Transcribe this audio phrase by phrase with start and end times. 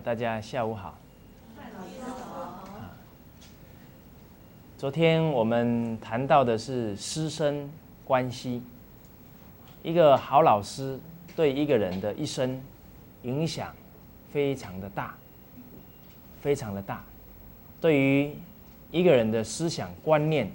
[0.00, 0.94] 大家下午好。
[4.78, 7.70] 昨天我们谈到的是师生
[8.04, 8.62] 关系，
[9.82, 10.98] 一个好老师
[11.36, 12.60] 对一个人的一生
[13.22, 13.72] 影响
[14.32, 15.14] 非常的大，
[16.40, 17.04] 非常的大。
[17.80, 18.34] 对于
[18.90, 20.50] 一个人的思想观念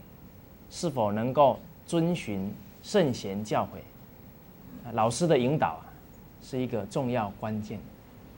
[0.70, 5.88] 是否能够遵循圣贤教诲，老师的引导啊，
[6.42, 7.80] 是一个重要关键。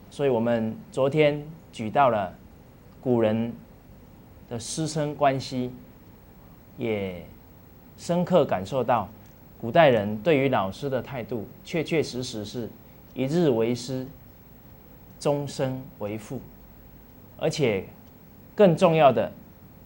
[0.10, 2.34] 所以我们昨天举到了
[3.02, 3.54] 古人。
[4.50, 5.72] 的师生关系，
[6.76, 7.24] 也
[8.00, 9.08] 深刻感受到
[9.62, 12.68] 古代人对于老师的态度，确确实实是
[13.14, 14.08] 一日为师，
[15.20, 16.42] 终身为父，
[17.38, 17.86] 而且
[18.56, 19.32] 更重要的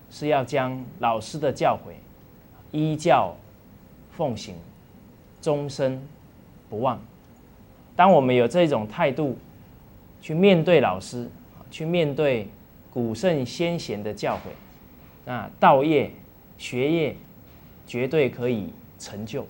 [0.09, 1.91] 是要将老师的教诲
[2.71, 3.35] 依教
[4.11, 4.55] 奉行，
[5.41, 6.02] 终身
[6.69, 6.97] 不忘。
[7.97, 9.37] 当我们有这种态度
[10.23, 11.29] 去面对老师，
[11.69, 12.47] 去面对。
[12.93, 14.39] 古圣先贤的教诲，
[15.25, 16.11] 那道业、
[16.59, 17.17] 学业
[17.88, 19.47] 绝对可以成就。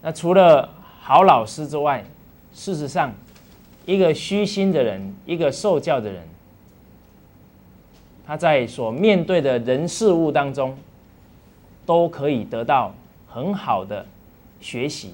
[0.00, 0.70] 那除了
[1.02, 2.02] 好老师之外，
[2.54, 3.12] 事实上，
[3.84, 6.26] 一个虚心的人，一个受教的人，
[8.26, 10.74] 他在所面对的人事物当中，
[11.84, 12.94] 都可以得到
[13.28, 14.06] 很好的
[14.62, 15.12] 学习。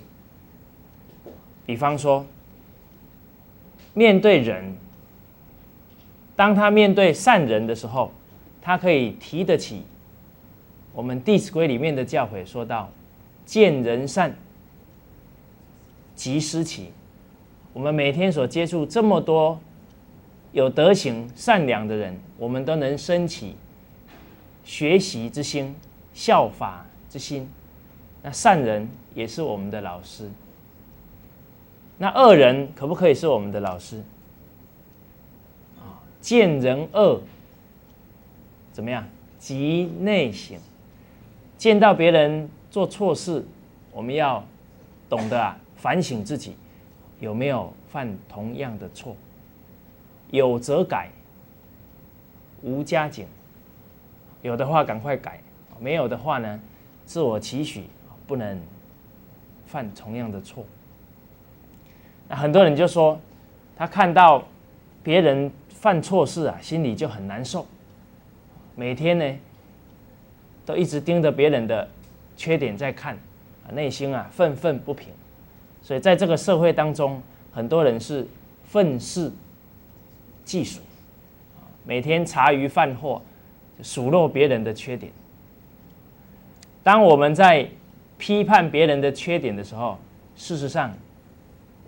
[1.66, 2.24] 比方说，
[3.94, 4.76] 面对人。
[6.34, 8.10] 当他面对善人的时候，
[8.60, 9.82] 他可以提得起
[10.92, 12.90] 我们《弟子规》里面的教诲，说到
[13.44, 14.34] “见人善，
[16.16, 16.90] 即思齐”。
[17.74, 19.60] 我们每天所接触这么多
[20.52, 23.56] 有德行、善良的人，我们都能升起
[24.64, 25.74] 学习之心、
[26.12, 27.48] 效法之心。
[28.22, 30.30] 那善人也是我们的老师，
[31.98, 34.02] 那恶人可不可以是我们的老师？
[35.78, 37.20] 啊见人恶，
[38.72, 39.04] 怎么样？
[39.38, 40.58] 即内省。
[41.58, 43.44] 见到别人做错事，
[43.92, 44.44] 我们要
[45.08, 46.56] 懂得啊，反省自己
[47.20, 49.16] 有没有犯同样的错。
[50.30, 51.10] 有则改，
[52.62, 53.28] 无加减。
[54.42, 55.40] 有的话赶快改，
[55.78, 56.58] 没有的话呢，
[57.04, 57.84] 自我期许
[58.26, 58.60] 不能
[59.66, 60.64] 犯同样的错。
[62.36, 63.20] 很多人就说，
[63.76, 64.42] 他看到
[65.02, 65.50] 别人。
[65.82, 67.66] 犯错事啊，心里就很难受。
[68.76, 69.36] 每天呢，
[70.64, 71.88] 都一直盯着别人的
[72.36, 73.16] 缺点在看，
[73.66, 75.08] 啊，内心啊愤愤不平。
[75.82, 77.20] 所以在这个社会当中，
[77.52, 78.24] 很多人是
[78.62, 79.28] 愤世
[80.46, 80.80] 嫉俗，
[81.84, 83.20] 每天茶余饭后
[83.82, 85.10] 数落别人的缺点。
[86.84, 87.68] 当我们在
[88.18, 89.98] 批判别人的缺点的时候，
[90.36, 90.94] 事实上，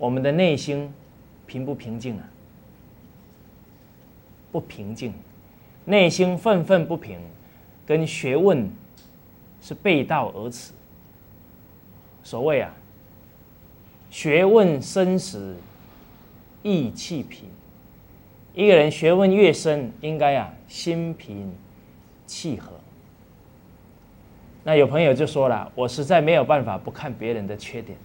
[0.04, 0.92] 我们的内心
[1.46, 2.28] 平不平静啊？
[4.52, 5.14] 不平静，
[5.86, 7.18] 内心愤愤不平，
[7.86, 8.70] 跟学问
[9.62, 10.74] 是背道而驰。
[12.22, 12.70] 所谓啊，
[14.10, 15.56] 学问深时
[16.62, 17.48] 意气平。
[18.52, 21.50] 一个人学问越深，应该啊心平
[22.26, 22.72] 气和。
[24.64, 27.96] 那有朋友就说了，我实在没有办法不看别人的缺点。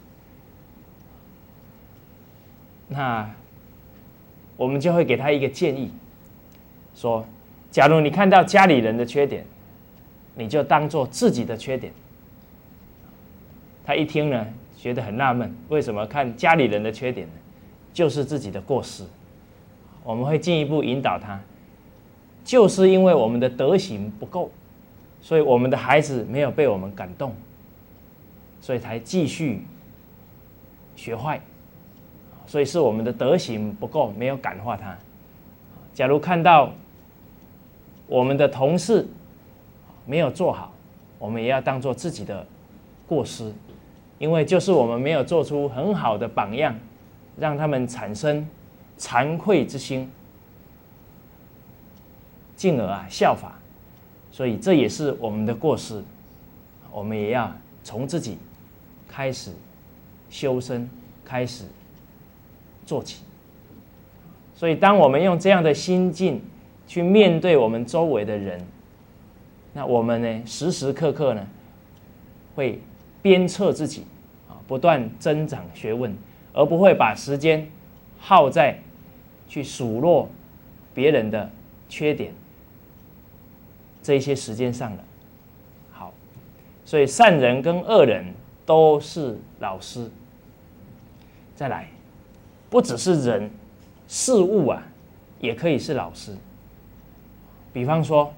[2.89, 3.29] 那
[4.57, 5.89] 我们就会给他一个建议。
[6.93, 7.25] 说，
[7.71, 9.45] 假如你看到家里人的缺点，
[10.35, 11.93] 你就当做自己的缺点。
[13.85, 14.45] 他一听呢，
[14.77, 17.33] 觉得很纳闷，为什么看家里人的缺点呢？
[17.93, 19.03] 就是自己的过失。
[20.03, 21.39] 我们会进一步引导他，
[22.43, 24.51] 就是因为我们的德行不够，
[25.21, 27.33] 所以我们的孩子没有被我们感动，
[28.59, 29.63] 所以才继续
[30.95, 31.39] 学坏。
[32.49, 34.97] 所以是我们的德行不够，没有感化他。
[35.93, 36.73] 假如看到。
[38.11, 39.07] 我们的同事
[40.03, 40.73] 没有做好，
[41.19, 42.43] 我们也要当做自己的
[43.05, 43.53] 过失，
[44.17, 46.73] 因为就是我们没有做出很好的榜样，
[47.37, 48.47] 让他们产生
[48.97, 50.09] 惭愧之心，
[52.55, 53.59] 进而啊效法，
[54.31, 56.03] 所以这也是我们的过失，
[56.91, 58.39] 我们也要从自己
[59.07, 59.51] 开始
[60.31, 60.89] 修身，
[61.23, 61.65] 开始
[62.89, 63.23] 做起。
[64.55, 66.41] 所以，当我们用这样的心境。
[66.89, 68.65] 去面对我们周围的人，
[69.73, 70.43] 那我们呢？
[70.43, 71.47] 时时刻刻呢，
[72.55, 72.81] 会
[73.21, 74.05] 鞭策自己
[74.49, 76.11] 啊，不断增长学问，
[76.51, 77.69] 而不会把时间
[78.17, 78.79] 耗在
[79.47, 80.27] 去数落
[80.95, 81.47] 别人的
[81.87, 82.33] 缺点
[84.01, 85.03] 这些时间上了。
[85.91, 86.11] 好，
[86.83, 88.25] 所以善人跟恶人
[88.65, 90.09] 都是老师。
[91.55, 91.87] 再来，
[92.69, 93.49] 不只是人，
[94.07, 94.83] 事物啊，
[95.39, 96.35] 也可以是老师。
[97.73, 98.33] 比方说，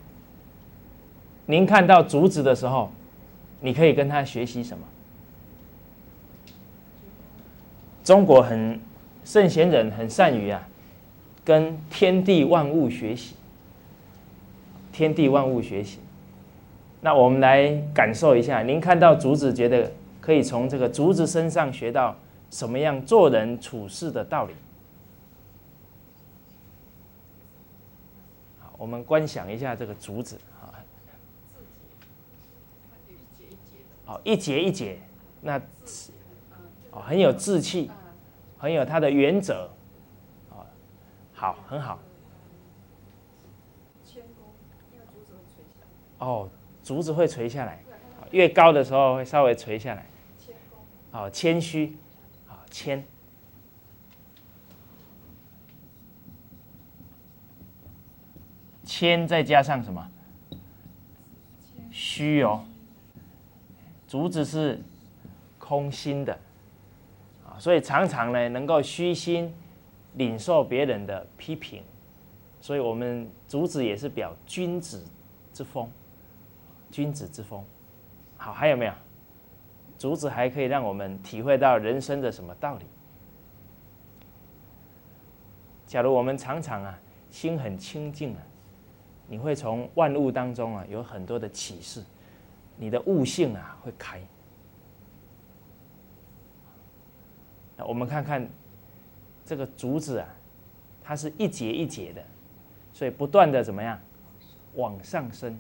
[1.46, 2.92] 您看到竹子的时候，
[3.60, 4.84] 你可以跟他学习什么？
[8.04, 8.80] 中国很
[9.24, 10.68] 圣贤人很善于啊，
[11.46, 13.36] 跟天地万物学习。
[14.92, 16.00] 天地万物学习。
[17.00, 22.16] 那我们来感受一下，您看到竹子，觉得可以从这个竹子身上学到
[22.52, 24.54] 什么样做人处事的道理？
[28.60, 30.70] 好，我们观想一下这个竹子，啊，
[34.06, 35.00] 好，一节一节，
[35.42, 35.58] 那
[36.92, 37.90] 哦，很有志气，
[38.60, 39.68] 很有它的原则，
[40.52, 40.64] 哦，
[41.34, 41.98] 好，很好。
[46.20, 46.50] 哦。
[46.84, 47.80] 竹子会垂下来，
[48.32, 50.04] 越高的时候会稍微垂下来。
[51.12, 51.96] 哦，谦虚，
[52.72, 53.06] 好谦，
[58.86, 60.10] 谦再加上什么？
[61.92, 62.64] 虚哦。
[64.08, 64.82] 竹子是
[65.60, 66.34] 空心的，
[67.46, 69.54] 啊，所以常常呢能够虚心
[70.16, 71.84] 领受别人的批评，
[72.62, 75.06] 所以我们竹子也是表君子
[75.54, 75.90] 之风。
[76.90, 77.64] 君子之风，
[78.36, 78.94] 好，还有没有？
[80.02, 82.86] 竹子还可以让我们体会到人生的什么道理？
[85.86, 87.00] 假如我们常常啊，
[87.30, 88.42] 心很清净啊，
[89.28, 92.04] 你会从万物当中啊，有很多的启示，
[92.78, 94.20] 你的悟性啊会开。
[97.78, 98.50] 那我们看看
[99.46, 100.28] 这个竹子啊，
[101.04, 102.24] 它是一节一节的，
[102.92, 104.00] 所以不断的怎么样
[104.74, 105.56] 往上升。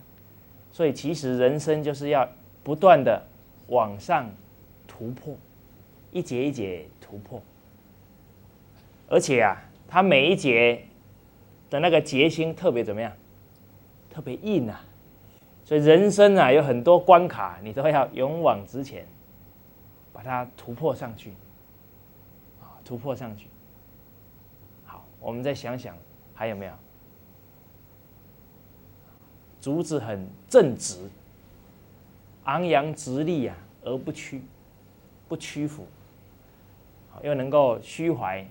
[0.72, 2.28] 所以，其实人生就是要
[2.64, 3.24] 不断的
[3.72, 4.30] 往上
[4.88, 5.36] 突破，
[6.12, 7.42] 一节一节突破。
[9.08, 10.86] 而且啊，它每一节
[11.70, 13.12] 的那个结心特别怎么样？
[14.10, 14.84] 特别硬啊！
[15.64, 19.08] 所以人生啊，有很多关卡，你都要勇往直前，
[20.12, 21.32] 把它突破上去，
[22.60, 23.48] 啊，突破上去。
[24.86, 25.98] 好，我们再想想
[26.34, 26.74] 还有没有？
[29.62, 31.10] 竹子很正直，
[32.46, 34.42] 昂扬直立啊，而不屈，
[35.28, 35.88] 不屈服，
[37.22, 38.46] 又能够虚怀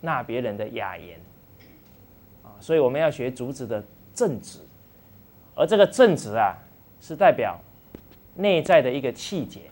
[0.00, 1.20] 纳别人的雅言，
[2.42, 3.82] 啊，所以我们要学竹子的
[4.14, 4.60] 正直，
[5.54, 6.56] 而这个正直啊，
[7.00, 7.58] 是代表
[8.34, 9.62] 内在的一个气节，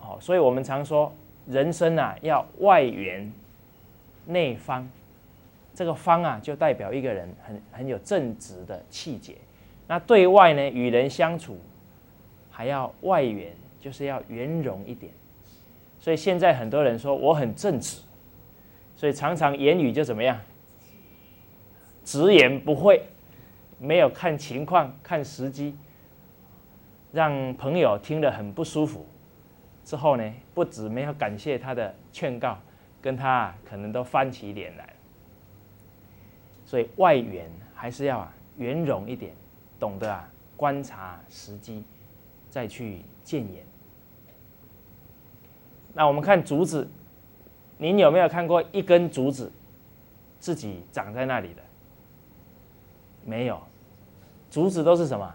[0.00, 1.12] 哦，所以我们常说
[1.46, 3.32] 人生啊，要外圆
[4.26, 4.88] 内方。
[5.74, 9.34] 这个方啊，就代表一个人很很有正直的气节。
[9.88, 11.58] 那对外呢，与人相处
[12.52, 15.12] 还要外圆，就是要圆融一点。
[15.98, 18.02] 所以现在很多人说我很正直，
[18.94, 20.38] 所以常常言语就怎么样，
[22.04, 23.02] 直言不讳，
[23.78, 25.76] 没有看情况、看时机，
[27.10, 29.06] 让朋友听了很不舒服。
[29.84, 32.58] 之后呢，不止没有感谢他的劝告，
[33.00, 34.88] 跟他可能都翻起脸来。
[36.64, 39.32] 所以外圆还是要啊圆融一点，
[39.78, 41.84] 懂得啊观察时机，
[42.52, 43.64] 再去建言。
[45.94, 46.86] 那我们看竹子，
[47.78, 49.50] 您有没有看过一根竹子
[50.38, 51.62] 自己长在那里的？
[53.24, 53.58] 没有，
[54.50, 55.34] 竹子都是什么？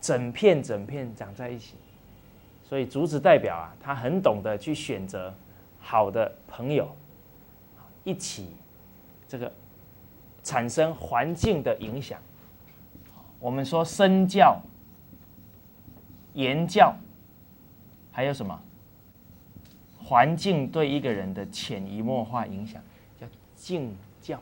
[0.00, 1.76] 整片整片长在一起。
[2.64, 5.34] 所以竹子代表啊，他很懂得去选择
[5.78, 6.88] 好的朋友，
[8.04, 8.56] 一起
[9.28, 9.52] 这个。
[10.44, 12.20] 产生环境的影响。
[13.38, 14.60] 我们说身教、
[16.34, 16.94] 言教，
[18.10, 18.60] 还有什么？
[20.04, 22.82] 环境对一个人的潜移默化影响，
[23.20, 24.40] 叫敬教。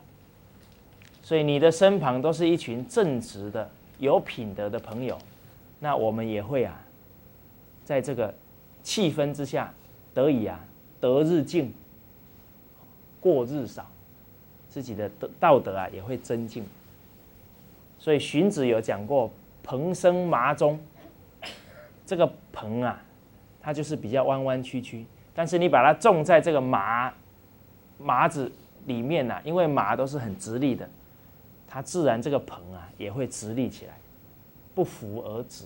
[1.21, 3.69] 所以你的身旁都是一群正直的、
[3.99, 5.17] 有品德的朋友，
[5.79, 6.81] 那我们也会啊，
[7.85, 8.33] 在这个
[8.83, 9.73] 气氛之下，
[10.13, 10.59] 得以啊
[10.99, 11.73] 得日进，
[13.19, 13.89] 过日少。
[14.67, 16.63] 自己的道德啊也会增进，
[17.99, 19.29] 所以荀子有讲过
[19.61, 20.79] “蓬生麻中”，
[22.11, 23.01] 这个蓬啊，
[23.61, 27.13] 它就是比较弯弯曲曲，但是你把它种在这个麻
[27.97, 28.51] 麻子
[28.85, 30.89] 里面呢，因为麻都是很直立的，
[31.65, 33.93] 它自然这个蓬啊也会直立起来，
[34.75, 35.63] 不扶而直。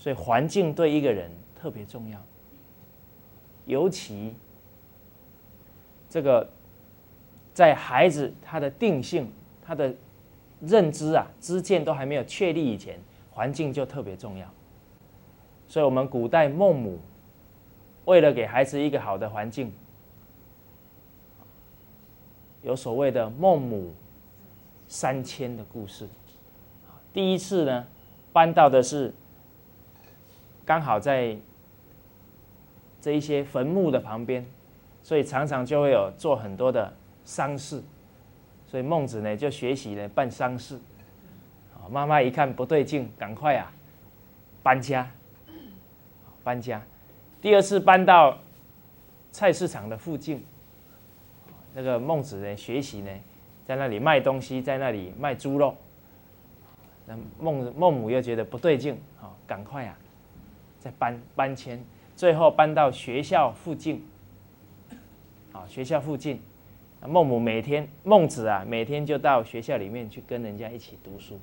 [0.00, 2.20] 所以环境对一个人特别重要，
[3.66, 4.34] 尤其
[6.10, 6.50] 这个。
[7.54, 9.32] 在孩子他的定性、
[9.64, 9.90] 他的
[10.60, 13.00] 认知啊、知见都还没有确立以前，
[13.30, 14.46] 环境就特别重要。
[15.68, 16.98] 所以，我们古代孟母
[18.04, 19.72] 为了给孩子一个好的环境，
[22.62, 23.92] 有所谓的孟母
[24.88, 26.08] 三迁的故事。
[27.12, 27.86] 第一次呢，
[28.32, 29.12] 搬到的是
[30.64, 31.36] 刚好在
[33.00, 34.46] 这一些坟墓的旁边，
[35.02, 36.92] 所以常常就会有做很多的
[37.24, 37.82] 丧事，
[38.66, 40.78] 所以孟子呢就学习呢办丧事。
[41.88, 43.72] 妈妈一看不对劲，赶快啊
[44.62, 45.08] 搬家，
[46.46, 46.80] 搬家。
[47.42, 48.38] 第二次搬到
[49.32, 50.44] 菜市场的附近，
[51.74, 53.10] 那个孟子呢学习呢，
[53.66, 55.74] 在那里卖东西，在那里卖猪肉。
[57.04, 59.98] 那孟孟母又觉得不对劲，好，赶快啊，
[60.78, 61.84] 再搬搬迁，
[62.14, 64.06] 最后搬到学校附近。
[65.52, 66.40] 好，学校附近，
[67.04, 71.40] 孟母每天孟子啊，每天就到学校里面去跟人家一起读书。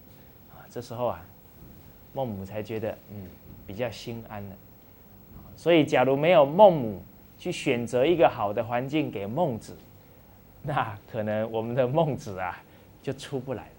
[0.70, 1.26] 这时候啊，
[2.14, 3.28] 孟母才觉得嗯
[3.68, 4.56] 比较心安了。
[5.56, 7.02] 所以，假如没有孟母
[7.38, 9.76] 去选择一个好的环境给孟子，
[10.62, 12.62] 那可能我们的孟子啊
[13.02, 13.70] 就出不来。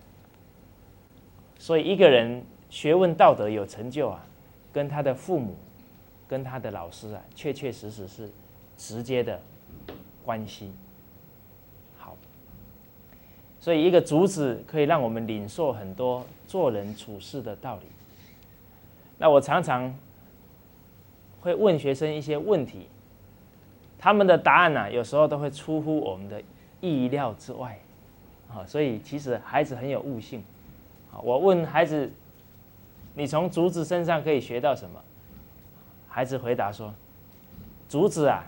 [1.58, 4.24] 所以，一个人学问道德有成就啊，
[4.72, 5.56] 跟他的父母、
[6.28, 8.30] 跟他的老师啊，确确实实是
[8.76, 9.40] 直接的
[10.24, 10.72] 关系。
[11.98, 12.16] 好
[13.60, 17.86] 所以，一个竹子可以让我们领受很多做人处事的道理。
[19.16, 19.94] 那我常常
[21.44, 22.88] 会问学生一些问题，
[23.98, 26.42] 他们的答案呢，有时候都会出乎我们的
[26.80, 27.78] 意料之外。
[28.48, 30.42] 啊，所以其实孩子很有悟性。
[31.12, 32.10] 啊，我问孩子
[33.14, 34.98] ：“你从竹子身上可以学到什么？”
[36.08, 36.94] 孩子回答说
[37.90, 38.42] ：“竹子啊，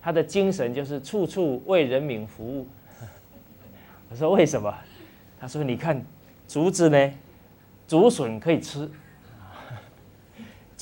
[0.00, 2.66] 他的精神就是处处为人民服务。
[4.08, 4.74] ”我说为什么？
[5.38, 6.02] 他说：“你看，
[6.48, 7.12] 竹子呢，
[7.86, 8.88] 竹笋可以吃，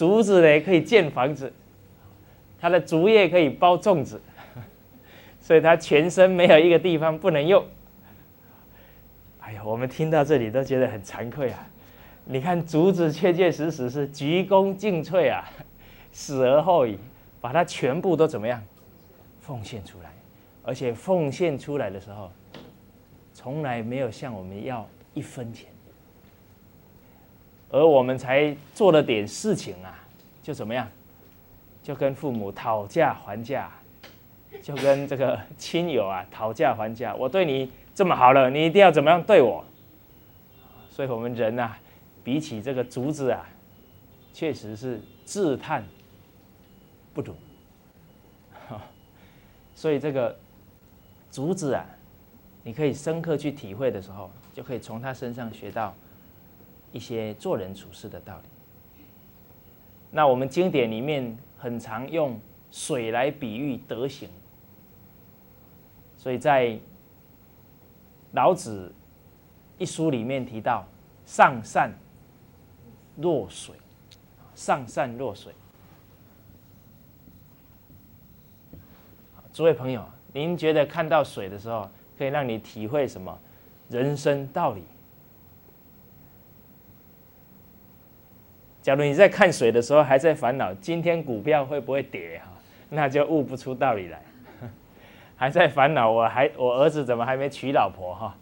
[0.03, 1.53] 竹子呢可以建房子，
[2.61, 4.21] 它的竹叶可以包粽子，
[5.41, 7.65] 所以它全身没有一个地方不能用。”
[9.39, 11.65] 哎呀，我们听到这里都觉得很惭愧啊！
[12.25, 15.49] 你看，竹子确确实实是鞠躬尽瘁啊，
[16.11, 16.99] 死而后已，
[17.41, 18.61] 把它全部都怎么样
[19.39, 20.13] 奉献出来，
[20.65, 22.29] 而且奉献出来的时候。
[23.33, 25.71] 从来没有向我们要一分钱，
[27.73, 29.99] 而我们才做了点事情啊，
[30.43, 30.87] 就怎么样，
[31.83, 33.69] 就跟父母讨价还价，
[34.63, 37.13] 就跟这个亲友啊 讨价还价。
[37.17, 39.65] 我对你这么好了，你一定要怎么样对我？
[40.91, 41.73] 所以，我们人呐，
[42.23, 43.49] 比起这个竹子啊，
[44.33, 45.83] 确实是自叹
[47.15, 47.35] 不如。
[49.75, 50.39] 所以，这个
[51.31, 51.85] 竹子啊。
[52.65, 55.93] 你可以深刻去体会的时候，就可以从他身上学到
[56.93, 58.49] 一些做人处事的道理。
[60.11, 62.39] 那我们经典里面很常用
[62.71, 64.29] 水来比喻德行，
[66.17, 66.79] 所以在
[68.33, 68.95] 老子
[69.79, 70.87] 一书里面提到
[71.27, 71.93] “上善
[73.17, 73.75] 若水”，
[74.55, 75.53] 上善若水。
[79.53, 81.89] 诸位朋友，您觉得看到水的时候？
[82.19, 83.37] 可以让你体会什么
[83.89, 84.85] 人生道理？
[88.83, 92.51] 假如你在看水的时候还在烦恼今天股票会不会跌哈，
[92.91, 94.21] 那就悟不出道理来。
[95.37, 98.37] 还在烦恼我还我儿子怎么还没娶老婆哈，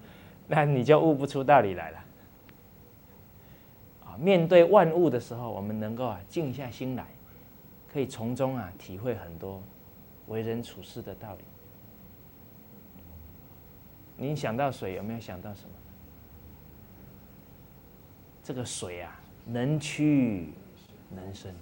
[0.49, 1.99] 那你就悟不出道理来了。
[4.07, 7.05] 啊，面对万物的时候，我们能够啊静下心来，
[7.93, 9.63] 可以从中啊体会很多
[10.27, 11.45] 为人处事的道理。
[14.17, 15.71] 您想到水，有没有想到什么？
[18.43, 20.49] 这个水啊，能屈
[21.15, 21.55] 能伸，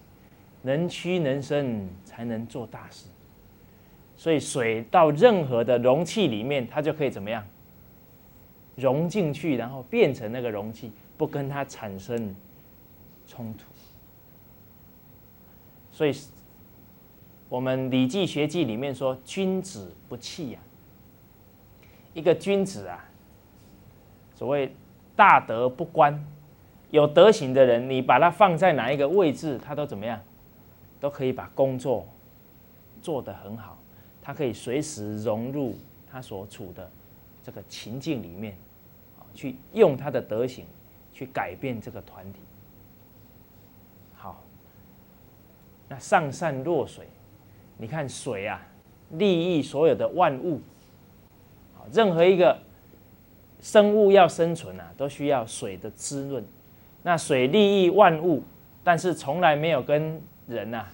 [0.63, 3.07] 能屈能伸才能做大事。
[4.17, 7.47] 所以水到任何的容器里面，它就可以怎么样？
[8.77, 12.35] 融进去，然后变成那个容器，不跟它产生
[13.27, 13.65] 冲突。
[15.91, 16.15] 所以，
[17.49, 20.61] 我们《礼记学记》里面说：“君子不器呀。”
[22.15, 23.05] 一个君子啊，
[24.35, 24.73] 所谓
[25.17, 26.25] 大德不观，
[26.91, 30.21] 有德行的人，你把他放在哪一个位置，他都怎么样，
[30.99, 32.07] 都可以把工作
[33.03, 33.79] 做得很好。
[34.23, 35.75] 他可以随时融入
[36.11, 36.91] 他所处的
[37.43, 38.57] 这个情境里面，
[39.19, 40.65] 啊，去用他的德行
[41.13, 42.41] 去改变这个团体。
[44.15, 44.43] 好，
[45.89, 47.07] 那上善若水，
[47.77, 48.61] 你看水啊，
[49.11, 50.61] 利益所有的万物。
[51.91, 52.59] 任何一个
[53.63, 56.45] 生物要生存啊，都需要水的滋润。
[57.03, 58.43] 那水利益万物，
[58.85, 60.87] 但是从来没有跟人呐，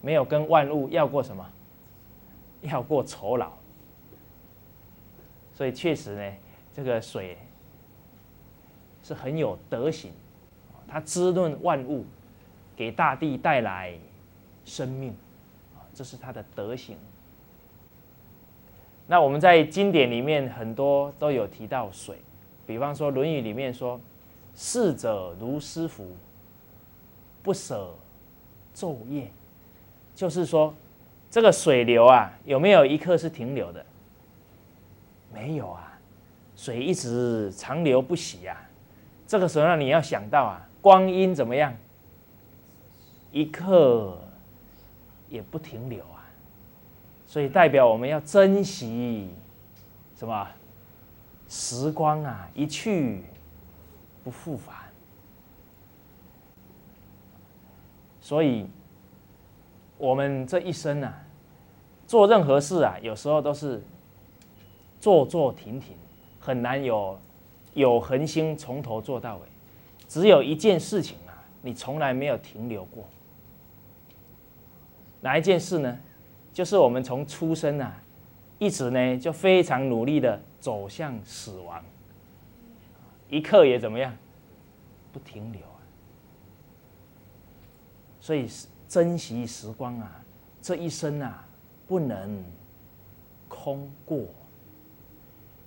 [0.00, 1.44] 没有跟万物要过什么，
[2.62, 3.50] 要过酬劳。
[5.54, 6.32] 所以确实呢，
[6.72, 7.36] 这个水
[9.02, 10.12] 是很有德行，
[10.86, 12.04] 它滋润万物，
[12.76, 13.92] 给大地带来
[14.64, 15.12] 生命，
[15.92, 16.96] 这是它的德行。
[19.08, 22.18] 那我们在经典里面很多都有提到水，
[22.66, 23.98] 比方说《论语》里面说
[24.60, 26.04] ：“逝者如斯夫，
[27.44, 27.94] 不舍
[28.74, 29.30] 昼夜。”
[30.16, 30.74] 就是说，
[31.30, 33.86] 这个水流啊，有没有一刻是停留的？
[35.32, 35.96] 没有啊，
[36.56, 38.60] 水一直长流不息啊。
[39.28, 41.72] 这个时候呢，你要想到啊，光阴怎么样？
[43.30, 44.18] 一刻
[45.28, 46.26] 也不停留啊。
[47.28, 49.30] 所以代表我们要珍惜
[50.16, 50.48] 什么？
[51.48, 53.22] 时光啊，一去
[54.28, 54.76] 不复返。
[58.20, 58.66] 所以。
[60.00, 61.12] 我们这一生啊，
[62.06, 63.82] 做任何事啊，有时候都是
[65.00, 65.96] 坐坐停停，
[66.38, 67.18] 很难有
[67.74, 69.40] 有恒心从头做到尾。
[70.06, 73.04] 只有一件事情啊，你从来没有停留过。
[75.20, 75.98] 哪一件事呢？
[76.52, 78.00] 就是我们从出生啊，
[78.60, 81.82] 一直呢就非常努力的走向死亡，
[83.28, 84.16] 一刻也怎么样
[85.12, 85.80] 不停留啊。
[88.20, 88.48] 所以。
[88.88, 90.24] 珍惜时光啊，
[90.62, 91.46] 这一生啊，
[91.86, 92.42] 不能
[93.46, 94.24] 空过。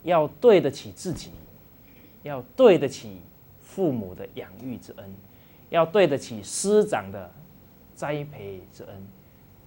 [0.01, 1.29] 要对得起自己，
[2.23, 3.21] 要对得起
[3.59, 5.13] 父母的养育之恩，
[5.69, 7.31] 要对得起师长的
[7.93, 9.07] 栽培之恩，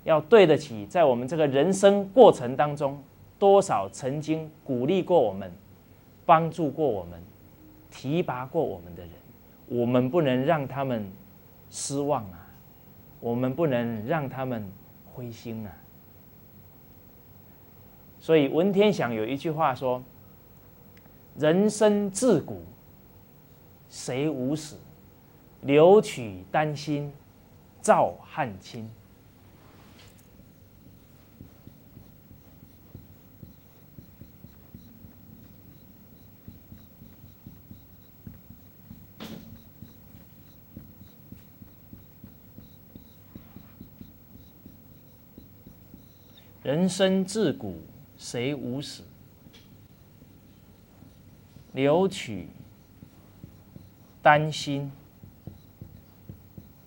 [0.02, 3.00] 要对得起在我们这个人生过程当中
[3.38, 5.48] 多少曾经鼓励过我们、
[6.26, 7.22] 帮助过我们、
[7.94, 9.12] 提拔过我们的人，
[9.68, 11.08] 我们不能让他们
[11.70, 12.40] 失望啊。
[13.20, 14.68] 我们不能让他们
[15.14, 15.72] 灰心啊！
[18.20, 20.02] 所以文天祥有一句话说
[21.38, 22.62] ：“人生自古
[23.88, 24.76] 谁无死，
[25.62, 27.10] 留取丹心
[27.80, 28.90] 照汗青。”
[46.64, 47.76] 人生自古
[48.16, 49.02] 谁无死，
[51.74, 52.48] 留取
[54.22, 54.90] 丹心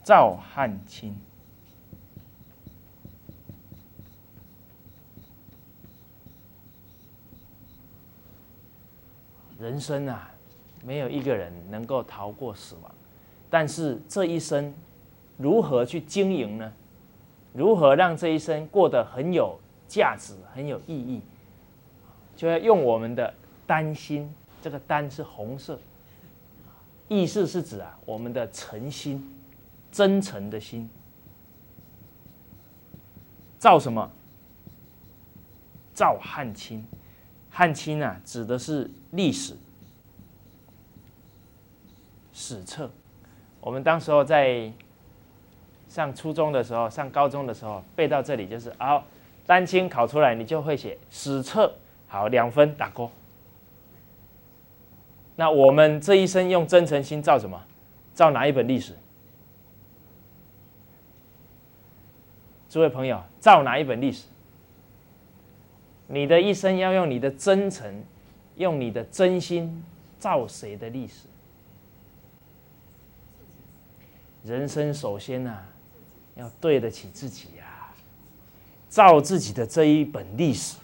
[0.03, 1.15] 照汗青。
[9.59, 10.31] 人生啊，
[10.83, 12.91] 没有一个人能够逃过死亡，
[13.47, 14.73] 但是这一生
[15.37, 16.73] 如何去经营呢？
[17.53, 19.59] 如何让这一生过得很有？
[19.88, 21.21] 价值很有意义，
[22.36, 23.34] 就要用我们的
[23.65, 25.80] 丹心，这个丹是红色，
[27.08, 29.34] 意思是指啊，我们的诚心，
[29.91, 30.89] 真诚的心，
[33.58, 34.12] 造什么？
[35.93, 36.86] 造汉青，
[37.50, 39.56] 汉青啊，指的是历史
[42.34, 42.91] 史册。
[43.62, 44.71] 我们当时候在
[45.88, 49.04] 上初中的时候，上高中的时候，背到这里就是啊。
[49.47, 51.73] 丹青考出来，你就会写史册，
[52.07, 53.10] 好，两分打勾。
[55.38, 57.63] 那我们这一生用真诚心造什么？
[58.13, 58.93] 造哪一本历史？
[62.69, 64.27] 诸位朋友，造哪一本历史？
[66.07, 68.03] 你的一生要用你的真诚，
[68.55, 69.83] 用你的真心
[70.19, 71.27] 造谁的历史？
[74.43, 75.63] 人生首先呐，
[76.36, 77.49] 要对得起自己。
[78.97, 80.75] 造自己的这一本历史，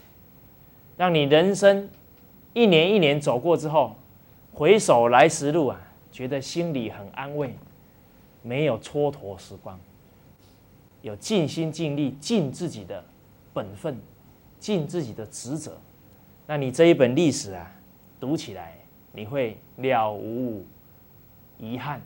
[0.96, 1.90] 让你人生
[2.52, 3.96] 一年一年走过之后，
[4.52, 5.80] 回首来时路啊，
[6.12, 7.52] 觉得心里很安慰，
[8.40, 9.76] 没有蹉跎时光，
[11.02, 13.04] 有尽心尽力尽自己的
[13.52, 14.00] 本分，
[14.60, 15.76] 尽自己的职责，
[16.46, 17.68] 那你这一本历史啊，
[18.20, 18.78] 读起来
[19.10, 20.64] 你会了无
[21.58, 22.00] 遗憾。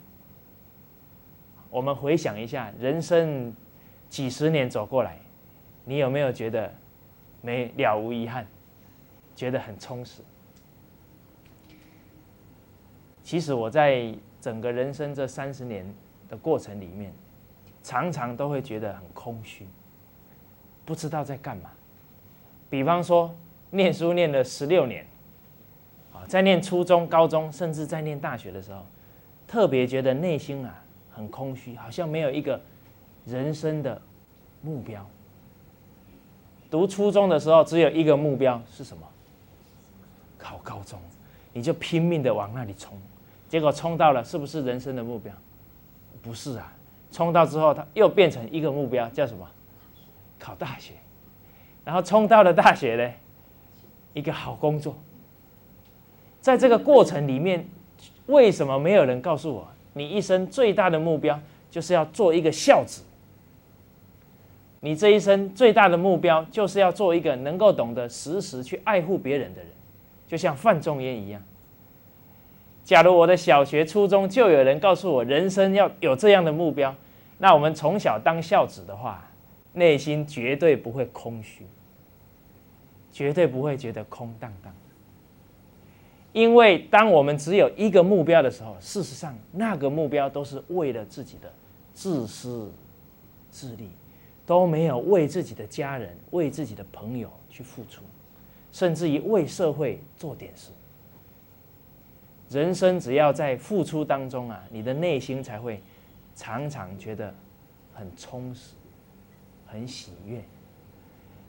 [1.69, 3.55] 我们回想一下，人生
[4.09, 5.19] 几十年走过来。
[5.89, 6.71] 你有没有觉得
[7.41, 8.47] 没了无遗憾，
[9.35, 10.21] 觉得很充实？
[13.23, 15.91] 其实我在整个人生这三十年
[16.29, 17.11] 的过程里面，
[17.83, 19.67] 常常都会觉得很空虚，
[20.85, 21.71] 不知道在干嘛。
[22.69, 23.35] 比方说，
[23.71, 25.07] 念书念了十六年，
[26.13, 28.85] 啊，在念初中、高中，甚至在念大学的时候，
[29.47, 32.61] 特别觉得内心啊很空虚，好像没有一个
[33.25, 33.99] 人生的
[34.61, 35.09] 目标。
[36.71, 39.03] 读初中的时候，只有一个目标是什么？
[40.39, 40.99] 考高中，
[41.53, 42.97] 你就拼命的往那里冲，
[43.49, 45.33] 结果冲到了，是不是人生的目标？
[46.23, 46.73] 不是啊，
[47.11, 49.47] 冲到之后，他又变成一个目标，叫什么？
[50.39, 50.93] 考大学。
[51.85, 53.13] 然后冲到了大学呢，
[54.13, 54.95] 一个好工作。
[56.41, 57.67] 在这个过程里面，
[58.27, 63.03] 为什么没有人告诉我，你一生最大的目标就是要做一个孝子？
[64.81, 69.71] 你这一生最大的目标就是要做一个能够懂得时时去爱护别人的人，
[70.27, 71.43] 就像范仲淹一样。
[72.85, 76.95] 假如我的小学、初中就有人告诉我人生要有这样的目标，
[77.39, 79.29] 那我们从小当孝子的话，
[79.73, 81.67] 内心绝对不会空虚，
[83.13, 84.73] 绝对不会觉得空荡荡。
[86.33, 91.53] 因为当我们只有一个目标的时候，事实上那个目标都是为了自己的
[91.93, 92.71] 自私
[93.51, 93.91] 自利。
[94.49, 98.03] 都没有为自己的家人、为自己的朋友去付出，
[98.73, 100.71] 甚至于为社会做点事。
[102.49, 105.83] 人生只要在付出当中啊，你的内心才会
[106.35, 107.35] 常常觉得
[107.93, 108.73] 很充实、
[109.67, 110.43] 很喜悦。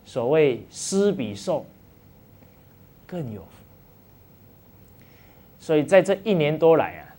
[0.03, 1.65] 所谓施比受
[3.07, 3.63] 更有福。
[5.57, 7.15] 所以在这一年多来啊，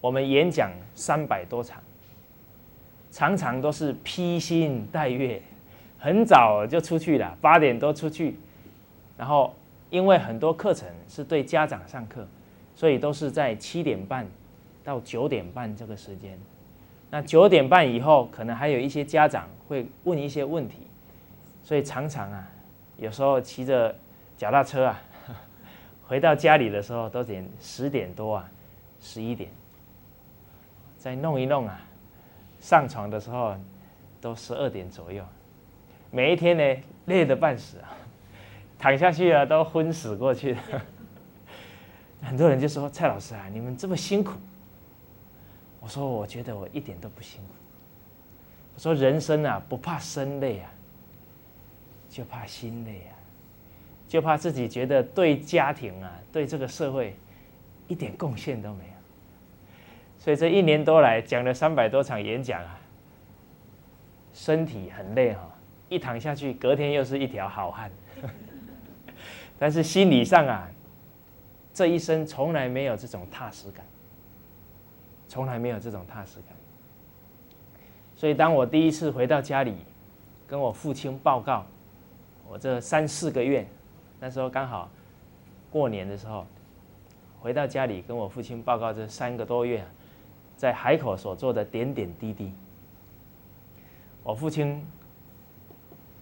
[0.00, 1.80] 我们演讲三百多场。
[3.12, 5.40] 常常都是披星戴月，
[5.98, 8.38] 很早就出去了，八点多出去，
[9.18, 9.54] 然后
[9.90, 12.26] 因为很多课程是对家长上课，
[12.74, 14.26] 所以都是在七点半
[14.82, 16.38] 到九点半这个时间。
[17.10, 20.78] 那九点半以后，可能还有一些家长会问一些问题，
[21.62, 22.50] 所以常常啊，
[22.96, 23.94] 有时候骑着
[24.38, 25.02] 脚踏车啊，
[26.08, 28.50] 回到家里的时候都点十点多啊，
[29.02, 29.50] 十一点，
[30.96, 31.78] 再弄一弄啊。
[32.62, 33.56] 上床的时候
[34.20, 35.22] 都十二点左右，
[36.12, 37.90] 每一天呢累得半死啊，
[38.78, 40.60] 躺下去啊都昏死过去了。
[42.22, 44.34] 很多人就说：“蔡老师啊，你们这么辛苦。”
[45.80, 47.48] 我说：“我觉得我一点都不辛苦。”
[48.76, 50.70] 我说：“人生啊，不怕身累啊，
[52.08, 53.12] 就怕心累啊，
[54.06, 57.16] 就怕自己觉得对家庭啊、对这个社会
[57.88, 58.90] 一点贡献都没有。”
[60.22, 62.78] 所以这一年多来讲了三百多场演讲啊，
[64.32, 65.40] 身体很累哈，
[65.88, 67.90] 一躺下去，隔天又是一条好汉。
[69.58, 70.70] 但是心理上啊，
[71.74, 73.84] 这一生从来没有这种踏实感，
[75.26, 76.56] 从来没有这种踏实感。
[78.14, 79.74] 所以当我第一次回到家里，
[80.46, 81.66] 跟我父亲报告，
[82.48, 83.66] 我这三四个月，
[84.20, 84.88] 那时候刚好
[85.68, 86.46] 过年的时候，
[87.40, 89.84] 回到家里跟我父亲报告这三个多月。
[90.56, 92.52] 在海口所做的点点滴滴，
[94.22, 94.86] 我父亲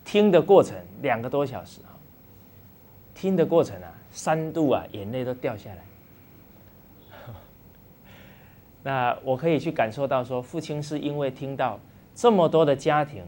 [0.04, 1.92] 听的过程两个多小时啊，
[3.14, 5.84] 听的过程啊，三度啊，眼泪都掉下来。
[8.82, 11.78] 那我可以去感受到，说父亲是因为听到
[12.14, 13.22] 这么多的家庭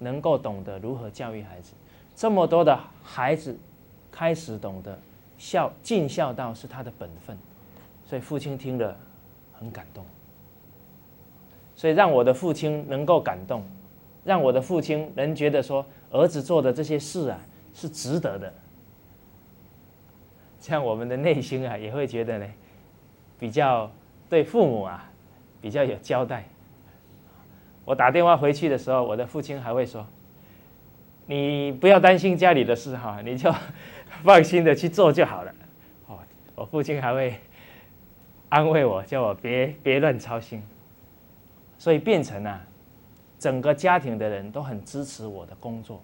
[0.00, 1.74] 能够懂得如何教育孩子，
[2.16, 3.56] 这么多的孩子
[4.10, 4.98] 开始懂得
[5.38, 7.38] 孝尽孝道是他的本分，
[8.04, 8.96] 所以父亲听了
[9.64, 10.04] 很感动。
[11.74, 13.64] 所以让我的父亲能够感动，
[14.24, 17.40] 让我的父亲能觉得说儿子做的这些事啊
[17.74, 18.54] 是值得的，
[20.60, 22.46] 这样我们的内心啊也会觉得呢，
[23.38, 23.90] 比较
[24.28, 25.10] 对父母啊
[25.60, 26.44] 比较有交代。
[27.84, 30.06] 我打电话回去的时候，我的父亲还会说
[31.26, 33.52] ：“你不要担心家里的事哈，你就
[34.22, 35.54] 放心的去做就好了。”
[36.06, 36.18] 哦，
[36.54, 37.34] 我父亲还会
[38.48, 40.62] 安慰我，叫我别别乱操心。
[41.76, 42.64] 所以变成啊，
[43.38, 46.00] 整个家庭的人都很支持我的工作，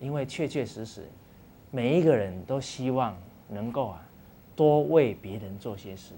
[0.00, 1.08] 因为确确实实，
[1.70, 3.16] 每一个人都希望
[3.48, 4.02] 能够啊，
[4.54, 6.12] 多为别人做些事，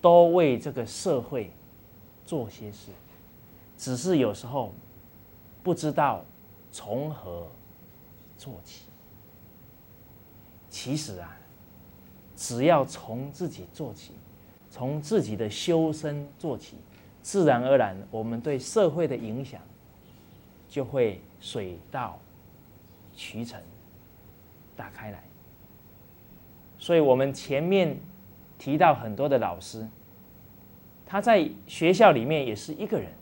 [0.00, 1.50] 多为这个社会
[2.24, 2.92] 做些事，
[3.76, 4.72] 只是有时候
[5.62, 6.24] 不知道
[6.70, 7.46] 从何
[8.38, 8.84] 做起。
[10.70, 11.36] 其实啊，
[12.36, 14.12] 只要从自己做起，
[14.70, 16.76] 从自己的修身做起。
[17.22, 19.60] 自然而然，我们对社会的影响
[20.70, 22.18] 就会水到
[23.14, 23.60] 渠成，
[24.74, 25.22] 打开来。
[26.78, 27.94] 所以，我们前面
[28.58, 29.86] 提到很多的老师，
[31.04, 33.12] 他在学校里面也是一个人，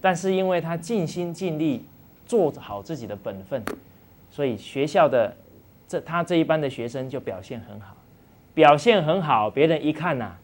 [0.00, 1.84] 但是因为他尽心尽力
[2.26, 3.62] 做好自己的本分，
[4.28, 5.36] 所以学校的
[5.86, 7.96] 这他这一班的学生就表现很好，
[8.54, 10.36] 表现很好，别人一看呐，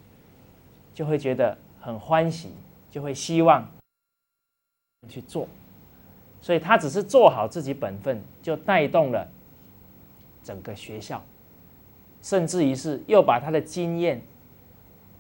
[0.97, 2.51] 就会觉得很欢喜。
[2.89, 3.69] 就会希望
[5.07, 5.47] 去做，
[6.41, 9.29] 所以他只是做好自己本分，就带动了
[10.43, 11.23] 整个学校
[12.23, 14.23] 甚至于是又把他的经验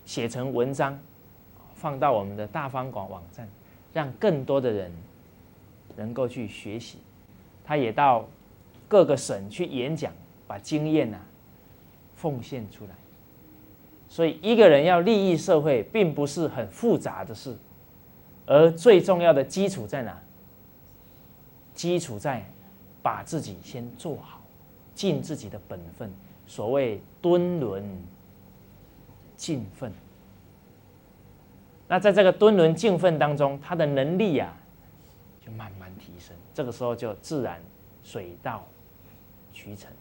[0.06, 0.98] 写成文章，
[1.74, 3.46] 放到我们的大方广网站，
[3.92, 4.90] 让更多的人
[5.96, 7.00] 能够去学习。
[7.62, 8.26] 他也到
[8.88, 10.10] 各个省去演讲，
[10.46, 11.20] 把经验呐
[12.14, 12.90] 奉献出来。
[14.16, 17.54] 所以，一个人要利益社会，并不是很复杂的事，
[18.46, 20.18] 而最重要的基础在哪？
[21.74, 22.42] 基础在
[23.02, 24.40] 把自己先做好，
[24.94, 26.10] 尽自己的本分。
[26.46, 27.84] 所谓敦伦
[29.36, 29.92] 尽奋。
[31.86, 34.56] 那在这个敦伦尽奋当中，他的能力啊，
[35.44, 36.34] 就慢慢提升。
[36.54, 37.60] 这个时候就自然
[38.02, 38.66] 水到
[39.52, 39.92] 渠成。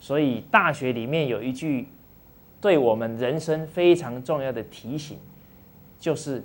[0.00, 1.86] 所以大学里面有一句。
[2.64, 5.18] 对我们人生非常重要的提醒，
[6.00, 6.42] 就是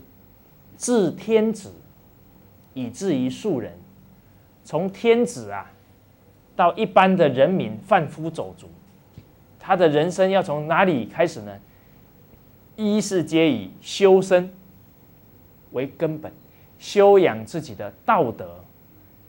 [0.76, 1.72] 自天子
[2.74, 3.72] 以至于庶人，
[4.66, 5.72] 从天子啊
[6.58, 8.68] 到一般的人民贩夫走卒，
[9.58, 11.58] 他的人生要从哪里开始呢？
[12.76, 14.52] 一是皆以修身
[15.72, 16.30] 为根本，
[16.78, 18.62] 修养自己的道德，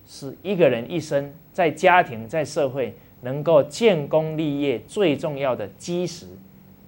[0.04, 6.26] 是一个人一生在家庭在社会能够建功立业最重要的基石。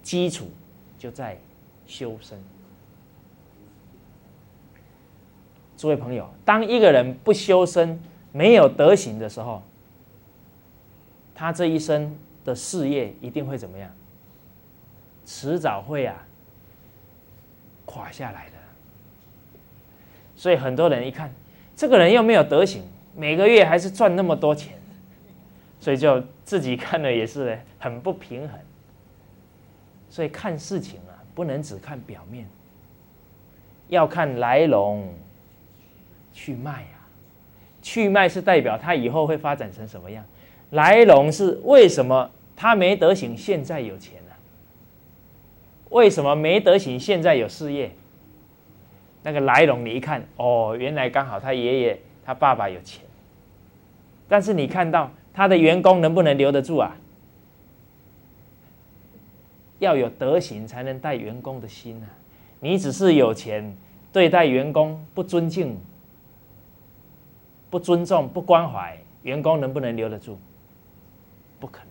[0.03, 0.51] 基础
[0.99, 1.38] 就在
[1.87, 2.43] 修身。
[5.77, 9.62] 诸位朋友，当一个人不修身、没有德行的时候，
[11.35, 13.91] 他这一生的事业一定会怎么样？
[15.25, 16.27] 迟早会啊
[17.85, 18.53] 垮下来的。
[20.37, 21.33] 所以很多人一看，
[21.77, 22.83] 这个人又没有德行，
[23.17, 24.75] 每个月还是赚那么多钱，
[25.81, 28.59] 所以就自己看了也是很不平衡。
[30.12, 32.46] 所以看事情啊，不能只看表面，
[33.88, 35.09] 要看来龙
[36.35, 37.01] 去脉啊。
[37.81, 40.22] 去脉是代表他以后会发展成什么样，
[40.68, 44.35] 来龙是为什么他没德行，现在有钱呢？
[45.88, 47.90] 为什么没德行，现在有事业？
[49.22, 53.03] 那个来龙，你一看，哦，原来刚好他爷爷、他爸爸有钱。
[54.29, 56.94] 但是你看到他的员工能不能留得住啊？
[59.83, 62.07] 要有德行，才能带员工的心啊！
[62.61, 63.77] 你只是有钱，
[64.12, 65.77] 对待员工不尊敬、
[67.68, 70.38] 不尊重、不关怀，员工能不能留得住？
[71.59, 71.88] 不可能。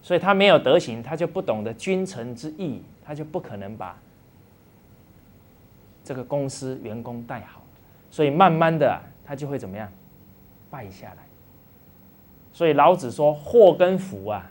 [0.00, 3.98] 所以他没有德行，他就不懂得君臣之义，他就不可能把
[6.04, 7.62] 这个公司员工带好。
[8.12, 9.92] 所以慢慢的，他就会怎么样？
[10.70, 11.16] 败下来。
[12.52, 14.48] 所以老子说：“祸跟福啊。”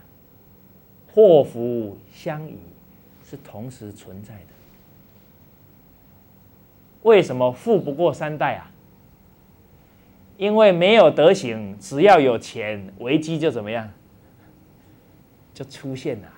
[1.12, 2.56] 祸福相倚，
[3.24, 4.46] 是同时存在的。
[7.02, 8.70] 为什么富不过三代啊？
[10.36, 13.90] 因为没有德行，只要有钱，危机就怎么样，
[15.52, 16.28] 就出现了。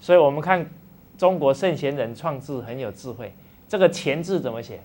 [0.00, 0.68] 所以我们看
[1.16, 3.32] 中国圣贤人创制很有智慧，
[3.68, 4.80] 这个“钱”字怎么写？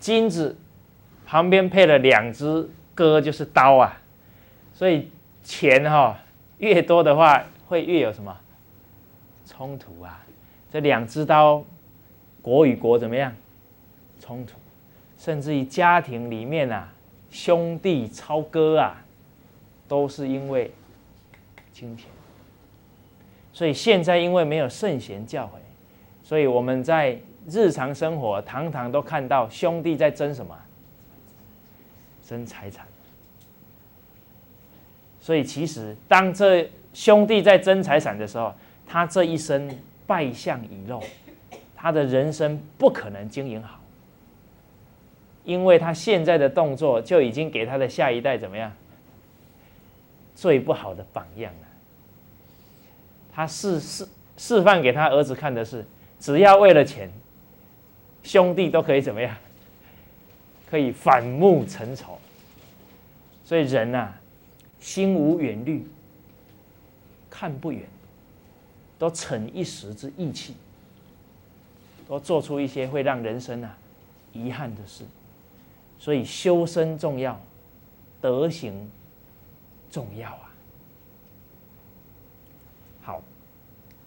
[0.00, 0.56] 金子
[1.26, 4.00] 旁边配了两只戈，就是刀啊，
[4.72, 5.10] 所以
[5.44, 6.18] 钱哈
[6.56, 8.34] 越多的话，会越有什么
[9.44, 10.24] 冲突啊？
[10.72, 11.62] 这两只刀，
[12.40, 13.30] 国与国怎么样
[14.18, 14.54] 冲突？
[15.18, 16.90] 甚至于家庭里面啊，
[17.30, 19.04] 兄弟超哥啊，
[19.86, 20.72] 都是因为
[21.74, 22.06] 金钱。
[23.52, 25.58] 所以现在因为没有圣贤教诲，
[26.22, 27.20] 所以我们在。
[27.46, 30.56] 日常生活，堂堂都看到兄弟在争什么？
[32.26, 32.86] 争财产。
[35.20, 38.54] 所以，其实当这兄弟在争财产的时候，
[38.86, 39.70] 他这一生
[40.06, 41.02] 败相已露，
[41.74, 43.80] 他的人生不可能经营好，
[45.44, 48.72] 因为他现在的动作就已经给他的下一代怎么样？
[50.34, 51.68] 最不好的榜样了。
[53.32, 55.84] 他示示示范给他儿子看的是，
[56.18, 57.10] 只要为了钱。
[58.22, 59.36] 兄弟都可以怎么样？
[60.70, 62.16] 可以反目成仇。
[63.44, 64.14] 所以人呐，
[64.78, 65.84] 心无远虑，
[67.28, 67.82] 看不远，
[68.96, 70.54] 都逞一时之义气，
[72.06, 73.76] 都做出一些会让人生啊
[74.32, 75.02] 遗憾的事。
[75.98, 77.40] 所以修身重要，
[78.20, 78.88] 德行
[79.90, 80.54] 重要啊。
[83.02, 83.22] 好，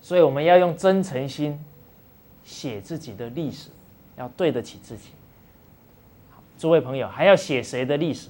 [0.02, 1.60] 所以我们要用真诚心
[2.46, 3.70] 写自己的历史。
[4.18, 5.10] 要对得起自己。
[6.58, 8.30] 诸位朋友，还要写谁的历史？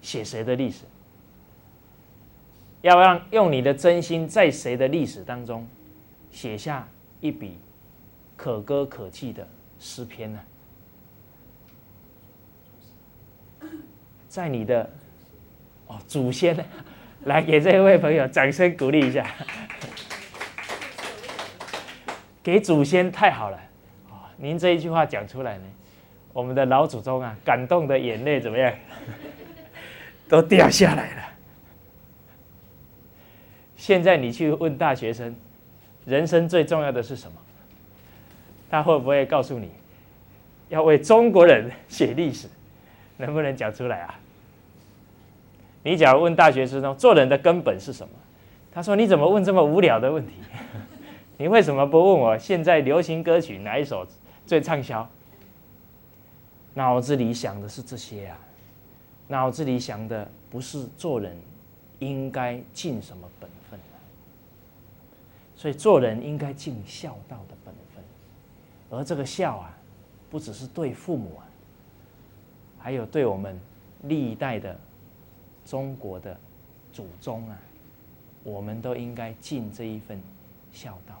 [0.00, 0.84] 写谁的历史？
[2.82, 5.68] 要让用你的真心在谁的历史当中
[6.32, 6.88] 写下
[7.20, 7.58] 一笔
[8.36, 9.46] 可歌可泣的
[9.78, 10.40] 诗篇呢？
[14.28, 14.88] 在你的
[15.88, 16.64] 哦祖先呢？
[17.24, 19.30] 来给这位朋友掌声鼓励一下，
[22.42, 23.56] 给祖先太好了
[24.10, 24.32] 啊！
[24.36, 25.64] 您这一句话讲出来呢，
[26.32, 28.72] 我们的老祖宗啊，感动的眼泪怎么样？
[30.28, 31.22] 都掉下来了。
[33.76, 35.34] 现在你去问大学生，
[36.04, 37.36] 人生最重要的是什么？
[38.70, 39.70] 他会不会告诉你，
[40.68, 42.48] 要为中国人写历史？
[43.16, 44.18] 能不能讲出来啊？
[45.82, 48.12] 你假如问大学生做人的根本是什么？
[48.72, 50.34] 他说：“你怎么问这么无聊的问题？
[51.40, 54.06] 你为什么不问我现在流行歌曲哪一首
[54.46, 55.08] 最畅销？”
[56.74, 58.38] 脑子里想的是这些啊，
[59.28, 61.34] 脑子里想的不是做人
[61.98, 63.96] 应该尽什么本分啊。
[65.56, 68.04] 所以做人应该尽孝道的本分，
[68.90, 69.74] 而这个孝啊，
[70.28, 71.48] 不只是对父母啊，
[72.78, 73.58] 还有对我们
[74.02, 74.78] 历代的。
[75.62, 76.36] 中国的
[76.92, 77.56] 祖宗啊，
[78.42, 80.20] 我们都应该尽这一份
[80.72, 81.14] 孝道。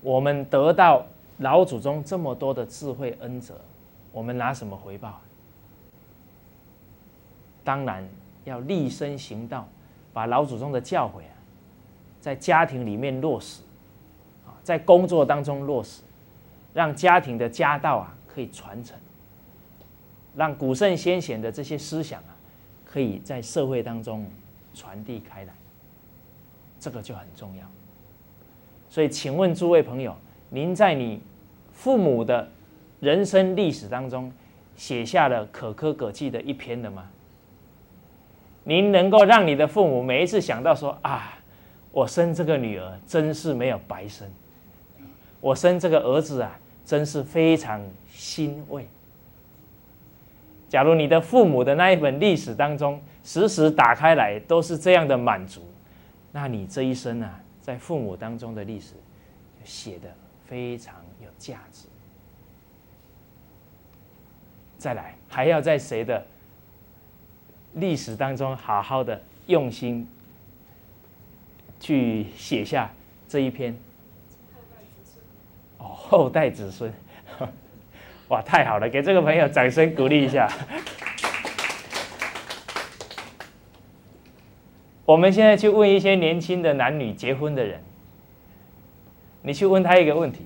[0.00, 1.04] 我们得到
[1.38, 3.60] 老祖宗这么多的智慧恩泽，
[4.12, 5.20] 我们拿什么回报？
[7.64, 8.08] 当然
[8.44, 9.68] 要立身行道，
[10.12, 11.34] 把老祖宗的教诲啊，
[12.20, 13.62] 在家庭里面落实，
[14.46, 16.02] 啊，在工作当中落实，
[16.72, 18.96] 让家庭的家道啊可以传承，
[20.34, 22.32] 让古圣先贤的这些思想啊。
[22.88, 24.26] 可以在社会当中
[24.72, 25.52] 传递开来，
[26.80, 27.66] 这个就很重要。
[28.88, 30.16] 所以，请问诸位朋友，
[30.48, 31.20] 您在你
[31.72, 32.48] 父母的
[33.00, 34.32] 人生历史当中
[34.76, 37.08] 写下了可歌可泣的一篇了吗？
[38.64, 41.38] 您能够让你的父母每一次想到说啊，
[41.92, 44.28] 我生这个女儿真是没有白生，
[45.40, 48.88] 我生这个儿子啊，真是非常欣慰。
[50.68, 55.62] 假如你的父母的那一本历史当中，时时打开来都是这样的满足，
[56.32, 58.94] 那你这一生啊，在父母当中的历史，
[59.64, 60.08] 写的
[60.46, 61.88] 非常有价值。
[64.78, 66.24] 再来，还要在谁的
[67.74, 70.08] 历史当中好好的用心
[71.80, 72.88] 去写下
[73.26, 73.76] 这一篇？
[75.78, 76.92] 哦，后代子孙。
[78.28, 78.88] 哇，太好了！
[78.88, 80.48] 给这个朋友掌声鼓励一下。
[85.06, 87.80] 我们现在去问一些年轻的男女结婚的人，
[89.42, 90.44] 你去问他一个问题：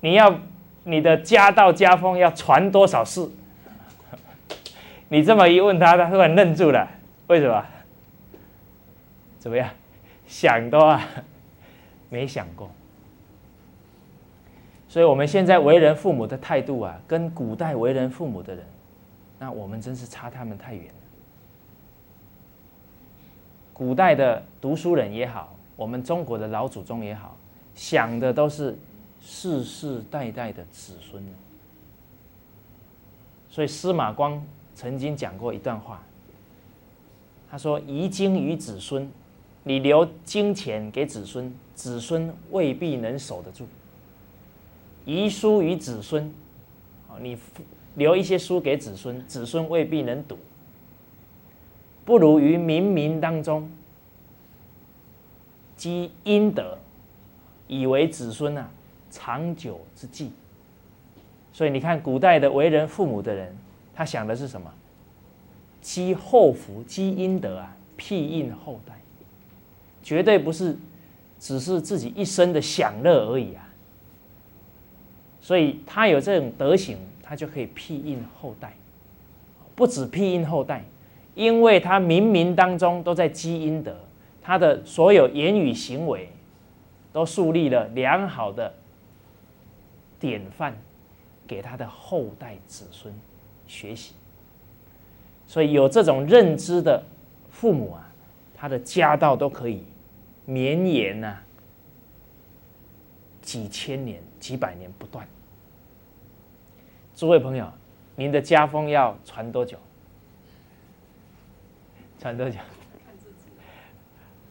[0.00, 0.38] 你要
[0.84, 3.26] 你的家道家风要传多少世？
[5.08, 6.88] 你这么一问他，他突然愣住了。
[7.26, 7.64] 为什么？
[9.38, 9.68] 怎么样？
[10.26, 11.02] 想都啊，
[12.10, 12.70] 没想过。
[14.88, 18.64] 所以，我们现在为人父母的态度啊，跟古代为人父母的人，
[19.38, 20.84] 那我们真是差他们太远。
[23.74, 27.36] 古代的读书人也好，我们中国的老祖宗也好，
[27.74, 28.78] 想的都是
[29.20, 31.22] 世世代代的子孙。
[33.50, 34.40] 所以，司马光
[34.76, 36.02] 曾经讲过一段话，
[37.50, 39.10] 他说：“遗经于子孙，
[39.64, 43.66] 你留金钱给子孙，子孙未必能守得住。”
[45.04, 46.32] 遗书于子孙，
[47.20, 47.36] 你
[47.96, 50.38] 留一些书给子孙，子孙未必能读。
[52.04, 53.70] 不如于冥冥当中
[55.76, 56.78] 积阴德，
[57.66, 58.70] 以为子孙啊
[59.10, 60.30] 长久之计。
[61.52, 63.56] 所以你看，古代的为人父母的人，
[63.94, 64.72] 他想的是什么？
[65.80, 68.94] 积后福，积阴德啊，庇荫后代，
[70.02, 70.76] 绝对不是
[71.38, 73.68] 只是自己一生的享乐而已啊。
[75.40, 78.72] 所以他有这种德行，他就可以庇荫后代，
[79.74, 80.82] 不止庇荫后代，
[81.34, 83.96] 因为他冥冥当中都在积阴德，
[84.40, 86.28] 他的所有言语行为，
[87.12, 88.72] 都树立了良好的
[90.20, 90.74] 典范，
[91.46, 93.12] 给他的后代子孙
[93.66, 94.14] 学习。
[95.46, 97.02] 所以有这种认知的
[97.50, 98.08] 父母啊，
[98.54, 99.82] 他的家道都可以
[100.44, 101.38] 绵延呐。
[103.42, 105.28] 几千年、几百年不断。
[107.14, 107.70] 诸位朋友，
[108.16, 109.76] 您的家风要传多久？
[112.24, 112.58] 传多久？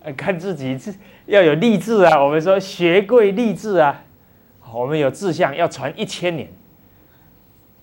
[0.15, 0.93] 看自己，是
[1.25, 2.23] 要有励志啊！
[2.23, 4.03] 我们说学贵励志啊，
[4.71, 6.47] 我们有志向要传一千年。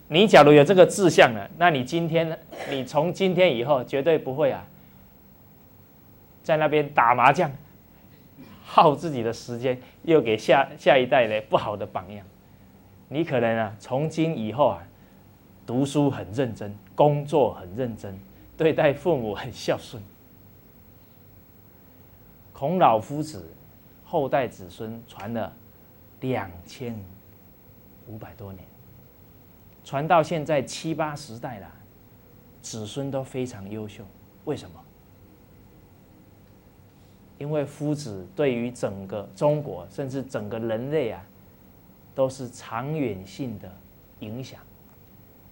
[0.06, 2.38] 你假如有这个志向了，那你今天，
[2.70, 4.64] 你从今天以后绝对不会啊，
[6.44, 7.50] 在那边打麻将，
[8.62, 12.24] 耗自己的时间，又给下下一代呢不好的榜样。
[13.08, 14.86] 你可能啊，从今以后啊，
[15.66, 18.16] 读书很认真，工作很认真，
[18.60, 20.02] 对待父母很孝顺。
[22.52, 23.48] 孔老夫子
[24.04, 25.50] 后代子孙传了
[26.20, 26.94] 两千
[28.06, 28.62] 五百多年。
[29.82, 31.72] 传到现在七八十代了，
[32.60, 34.04] 子孙都非常优秀。
[34.44, 34.78] 为什么？
[37.38, 41.24] 因为夫子对于整个中国，甚至整个人类啊，
[42.14, 43.72] 都是长远性的
[44.18, 44.60] 影响，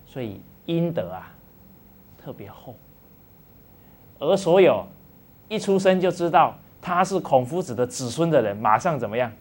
[0.04, 1.34] 所以阴德啊
[2.18, 2.74] 特别厚。
[4.18, 4.86] 而所有
[5.48, 9.32] 一出生就知道他是孔夫子的子孙的人，马上怎么样？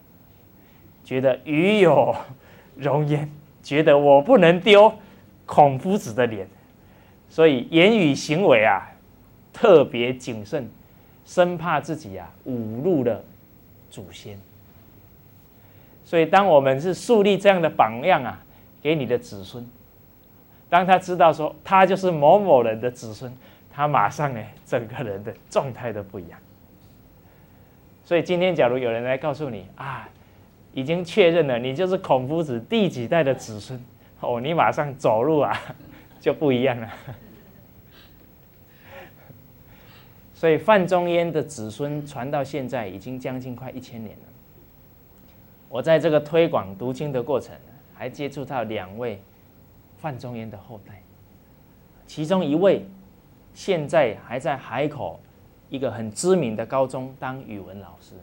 [1.03, 2.15] 觉得与有
[2.75, 3.29] 荣焉。
[3.63, 4.93] 觉得我不能丢
[5.45, 6.47] 孔夫子的脸，
[7.29, 8.87] 所以言语行为啊
[9.51, 10.69] 特别谨慎，
[11.25, 13.21] 生怕自己啊侮辱了
[13.89, 14.39] 祖先。
[16.05, 18.41] 所以，当我们是树立这样的榜样啊，
[18.81, 19.67] 给你的子孙，
[20.69, 23.29] 当他知道说他就是某某人的子孙，
[23.77, 26.37] 他马上呢 整个人的状态都不一样。
[28.03, 30.09] 所以，今天假如有人来告诉你啊。
[30.73, 33.83] 已经确认了，你就是孔夫子第几代的子孙
[34.19, 35.59] 哦，你马上走路啊
[36.21, 36.87] 就不一样了。
[40.35, 44.25] 所以范仲淹的子孙传到现在已经将近快一千年了。
[45.67, 47.55] 我在这个推广读经的过程，
[47.95, 49.19] 还接触到两位
[49.97, 51.01] 范仲淹的后代，
[52.05, 52.85] 其中一位
[53.57, 55.19] 现在还在海口
[55.67, 58.13] 一个很知名的高中当语文老师，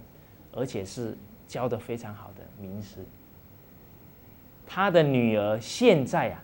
[0.52, 1.18] 而且是。
[1.46, 3.04] 教的非常好的名师，
[4.66, 6.42] 他的女儿现在啊，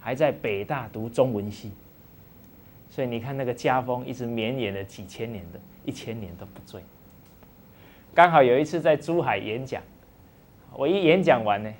[0.00, 1.70] 还在北大读中文系，
[2.90, 6.82] 所以你看那个家风一直绵延了几千年的，一千年都不坠。
[8.12, 9.80] 刚好有一次在珠海演讲，
[10.74, 11.72] 我一演讲完呢，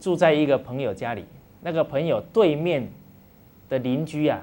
[0.00, 1.26] 住在一个朋友家里，
[1.60, 2.88] 那个朋友对面
[3.68, 4.40] 的邻居啊，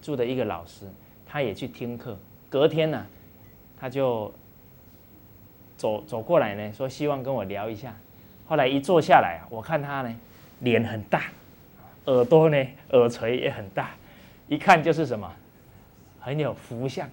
[0.00, 0.86] 住的一个老师，
[1.26, 3.06] 他也去听课，隔天呢，
[3.78, 4.32] 他就。
[5.76, 7.92] 走走过来呢，说希望跟我聊一下。
[8.46, 10.16] 后来一坐下来啊，我看他呢，
[10.60, 11.24] 脸很大，
[12.04, 12.56] 耳朵呢，
[12.90, 13.90] 耳垂也很大，
[14.46, 15.30] 一看就是什么，
[16.20, 17.10] 很有福相。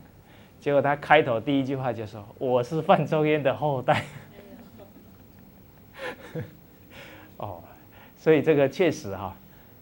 [0.60, 4.04] 结果他开头第一句话就说：“我是范仲淹的后代。
[7.38, 7.64] ”哦，
[8.16, 9.36] 所以这个确实哈，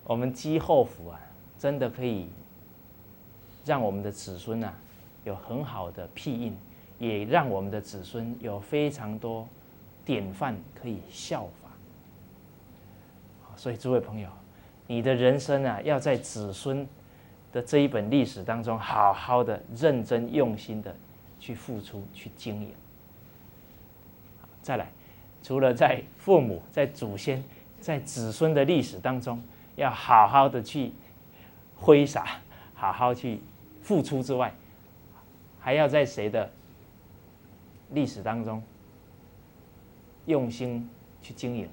[0.06, 1.20] 我们积后福啊，
[1.60, 2.28] 真的可以
[3.64, 4.74] 让我们的子孙啊，
[5.26, 6.57] 有很好的庇应。
[6.97, 9.47] 也让我们的子孙有非常多
[10.03, 11.70] 典范可以效法。
[13.55, 14.28] 所以诸位朋友，
[14.86, 16.86] 你的人生啊，要在子孙
[17.53, 20.93] 的这一本历史当中，好好的、认真、用心的
[21.39, 22.74] 去付出、去经营。
[24.62, 24.91] 再来，
[25.41, 27.41] 除了在父母、在祖先、
[27.80, 29.41] 在子孙的历史当中，
[29.78, 30.91] 要好好的去
[31.80, 32.40] 挥洒、
[32.76, 33.40] 好好去
[33.82, 34.54] 付出之外，
[35.60, 36.50] 还要在谁的？
[37.92, 38.62] 历史当中，
[40.28, 40.88] 用心
[41.24, 41.68] 去经营。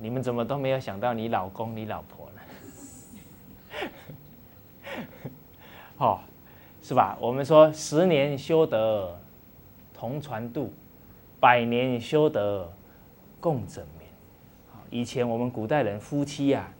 [0.00, 2.40] 你们怎么都没有想到你老公、你老婆呢？
[5.98, 6.18] 哦，
[6.82, 7.16] 是吧？
[7.20, 9.16] 我们说十年修得
[9.94, 10.72] 同船渡，
[11.38, 12.68] 百年修得
[13.38, 13.86] 共枕。
[14.92, 16.72] 以前我们古代人夫妻呀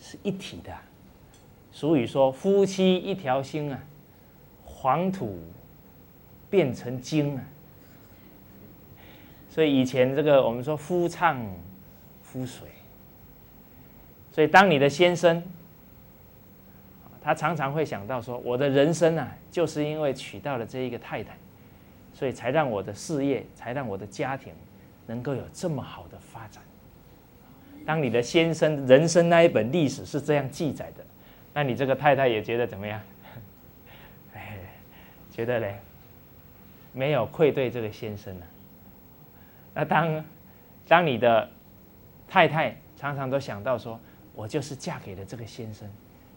[0.00, 0.74] 是一体的，
[1.70, 3.78] 俗语说夫妻一条心啊。
[4.64, 5.36] 黄土
[6.48, 7.42] 变成金啊！
[9.50, 11.36] 所以以前这个我们说夫唱
[12.22, 12.68] 夫随，
[14.30, 15.42] 所以当你的先生，
[17.20, 21.36] 他常常会想到说，我的人生啊，就是因为娶到了这一个太太，
[22.14, 24.52] 所以才让我的事业，才让我的家庭
[25.08, 26.62] 能够有这么好的发展。
[27.88, 31.02] 当你的先生人生那一本历史是这样记载的，
[31.54, 33.00] 那你这个太太也觉得怎么样？
[35.32, 35.78] 觉得嘞，
[36.92, 38.44] 没有愧对这个先生呢。
[39.72, 40.22] 那当
[40.86, 41.48] 当你的
[42.28, 43.98] 太太常常都想到说，
[44.34, 45.88] 我就是嫁给了这个先生，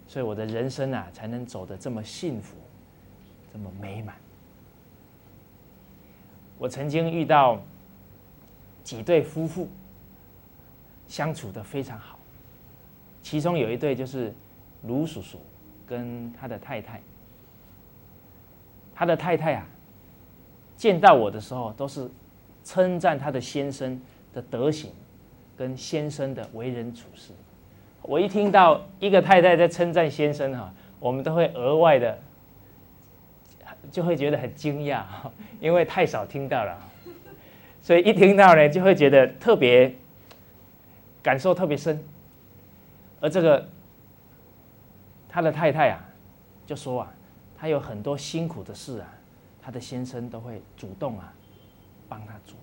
[0.07, 2.55] 所以我的人生啊才能走得这么幸福，
[3.51, 4.15] 这么美满。
[6.57, 7.61] 我曾经遇到
[8.85, 9.67] 几对夫妇，
[11.11, 12.17] 相处的非常好，
[13.21, 14.33] 其中有一对就是
[14.83, 15.37] 卢叔叔
[15.85, 17.01] 跟他的太太。
[18.95, 19.67] 他的太太啊，
[20.77, 22.09] 见到我的时候都是
[22.63, 23.99] 称赞他的先生
[24.33, 24.89] 的德行，
[25.57, 27.33] 跟先生的为人处事。
[28.03, 32.17] 我一听到一个太太在称赞先生哈，我们都会额外的
[33.91, 35.03] 就会觉得很惊讶，
[35.59, 36.77] 因为太少听到了，
[37.81, 39.93] 所以一听到呢，就会觉得特别
[41.21, 42.03] 感受特别深。
[43.19, 43.67] 而这个
[45.29, 46.03] 他的太太啊，
[46.65, 47.13] 就说啊，
[47.57, 49.13] 他有很多辛苦的事啊，
[49.61, 51.33] 他的先生都会主动啊
[52.09, 52.55] 帮他做。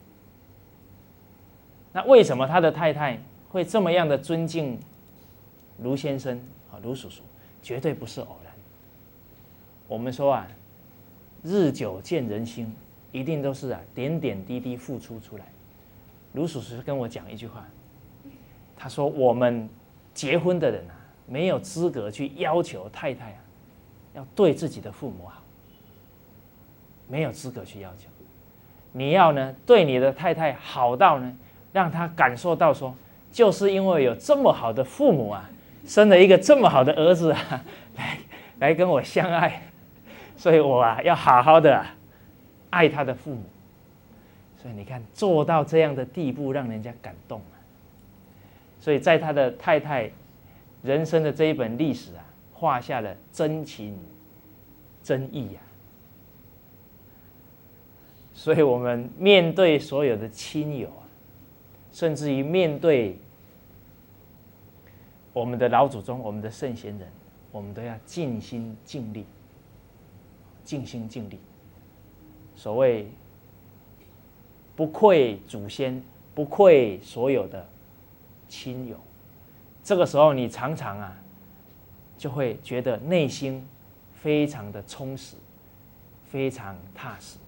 [1.92, 4.78] 那为什么他的太太会这么样的尊敬
[5.82, 6.38] 卢先生
[6.70, 6.76] 啊？
[6.82, 7.22] 卢叔叔
[7.62, 8.52] 绝对不是偶然。
[9.86, 10.46] 我们说啊，
[11.42, 12.74] 日久见人心，
[13.12, 15.46] 一定都是啊点点滴滴付出出来。
[16.32, 17.66] 卢叔叔跟我讲一句话，
[18.78, 19.68] 他说我们
[20.14, 20.94] 结婚的人啊，
[21.26, 23.38] 没有资格去要求太太啊
[24.14, 25.42] 要对自己的父母好，
[27.08, 28.08] 没有资格去要求。
[28.92, 31.36] 你要呢对你的太太好到呢。
[31.70, 32.96] 让她感受到说，
[33.30, 35.48] 就是因为有这么好的父母啊，
[35.84, 37.62] 生了一个这么好的儿子啊，
[37.94, 38.18] 来
[38.58, 39.62] 来跟我相爱，
[40.34, 41.84] 所以我啊要好好的
[42.70, 43.42] 爱他的父母。
[44.56, 47.57] 所以你看做到这样的地步，让人家感动啊。
[48.88, 50.10] 所以在他的太太
[50.82, 52.24] 人生的这一本历史啊，
[52.54, 53.94] 画下了真情
[55.02, 55.60] 真意呀。
[58.32, 61.04] 所以我们面对所有的亲友啊。
[61.92, 63.18] 甚至于面对
[65.34, 67.06] 我们的老祖宗、我们的圣贤人，
[67.52, 69.26] 我们都要尽心尽力、
[70.64, 71.38] 尽心尽力。
[72.56, 73.06] 所谓
[74.74, 76.02] 不愧祖先，
[76.34, 77.68] 不愧所有的
[78.48, 78.96] 亲友。
[79.82, 81.16] 这个时候，你常常啊，
[82.16, 83.66] 就会觉得内心
[84.12, 85.36] 非常的充实，
[86.30, 87.38] 非常踏实，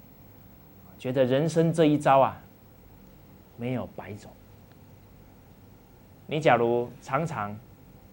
[0.99, 2.41] 觉得人生这一招啊，
[3.57, 4.29] 没有白走。
[6.27, 7.59] 你假如常常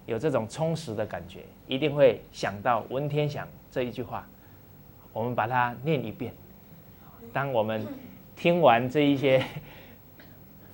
[0.08, 4.28] 有这种充实的感觉，一定会想到文天祥这一句话。
[5.14, 6.34] 我们把它念一遍。
[7.32, 7.86] 当我们
[8.36, 9.44] 听完这一些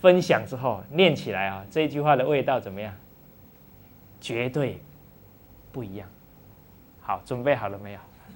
[0.03, 2.93] 分享之后，念起来啊，这句话的味道怎么样？
[4.19, 4.81] 绝对
[5.71, 6.09] 不一样。
[6.99, 7.99] 好，准备好了没有？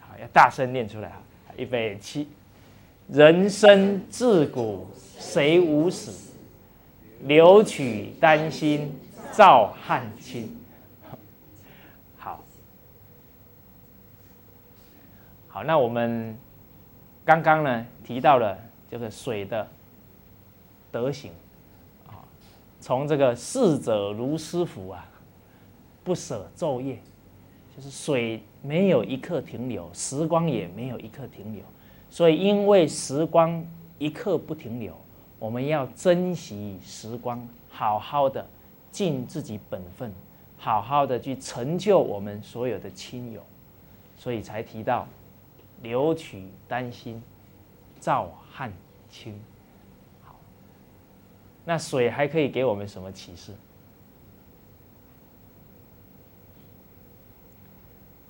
[0.00, 1.22] 好，要大声念出来啊！
[1.56, 2.28] 预备起。
[3.08, 6.30] 人生自古谁无死？
[7.20, 8.94] 留取丹心
[9.32, 10.54] 照汗青。
[12.18, 12.44] 好，
[15.48, 16.38] 好，那我们
[17.24, 18.58] 刚刚呢提到了
[18.90, 19.66] 这个水的
[20.90, 21.32] 德行
[22.06, 22.24] 啊，
[22.80, 25.08] 从这个逝者如斯夫啊，
[26.02, 26.98] 不舍昼夜，
[27.76, 31.62] 就是水没有一刻停留，时光也没有一刻停留，
[32.08, 33.64] 所以因为时光
[33.98, 34.94] 一刻不停留。
[35.38, 38.46] 我们要珍惜时光，好好的
[38.90, 40.12] 尽自己本分，
[40.58, 43.40] 好好的去成就我们所有的亲友，
[44.18, 45.06] 所以才提到
[45.82, 47.22] 留取丹心
[47.98, 48.70] 照汗
[49.08, 49.34] 青。
[51.70, 53.54] 那水还可以给我们什么启示？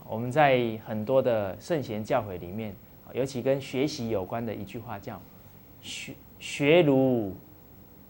[0.06, 2.76] 我们在很多的圣贤教诲里面，
[3.14, 5.18] 尤其跟学习有关的一句话叫
[5.80, 6.12] “学”。
[6.38, 7.34] 学如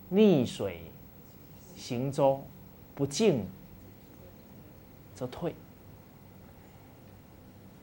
[0.09, 0.81] 逆水
[1.77, 2.43] 行舟，
[2.97, 3.47] 不进
[5.15, 5.55] 则退。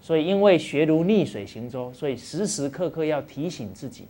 [0.01, 4.05] 所以，因为学如逆水行舟，所以时时刻刻要提醒自己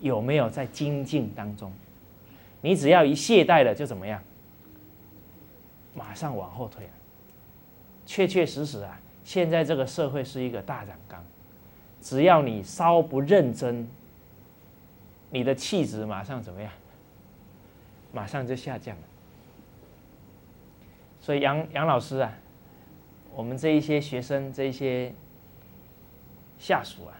[0.00, 1.72] 有没有在精进当中。
[2.62, 4.22] 你只要一懈怠了，就怎么样？
[5.94, 6.88] 马上往后退。
[8.06, 11.22] 确确实实啊，现在这个社会是一个大染缸，
[12.00, 13.86] 只要你稍不认真。
[15.30, 16.70] 你的气质马上怎么样？
[18.12, 19.02] 马上就下降了。
[21.20, 22.32] 所以杨杨老师啊，
[23.34, 25.14] 我们这一些学生、这一些
[26.58, 27.16] 下属啊，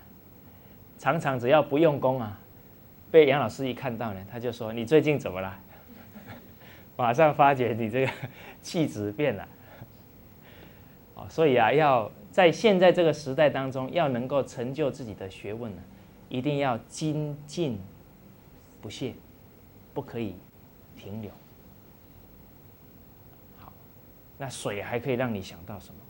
[0.98, 2.38] 常常只要不用功啊，
[3.12, 5.56] 被杨老师一看到呢，他就说：“你最近怎么了？”
[6.96, 8.12] 马上发觉你这个
[8.60, 9.46] 气质变了。
[11.14, 15.82] 哦，所以啊，要在现在这个时代当中，要能够成就自己的学问呢，
[16.28, 17.78] 一定要精进。
[18.80, 19.14] 不懈，
[19.94, 20.34] 不可以
[20.96, 21.30] 停留。
[23.58, 23.72] 好，
[24.36, 26.00] 那水还可以让你想到什么？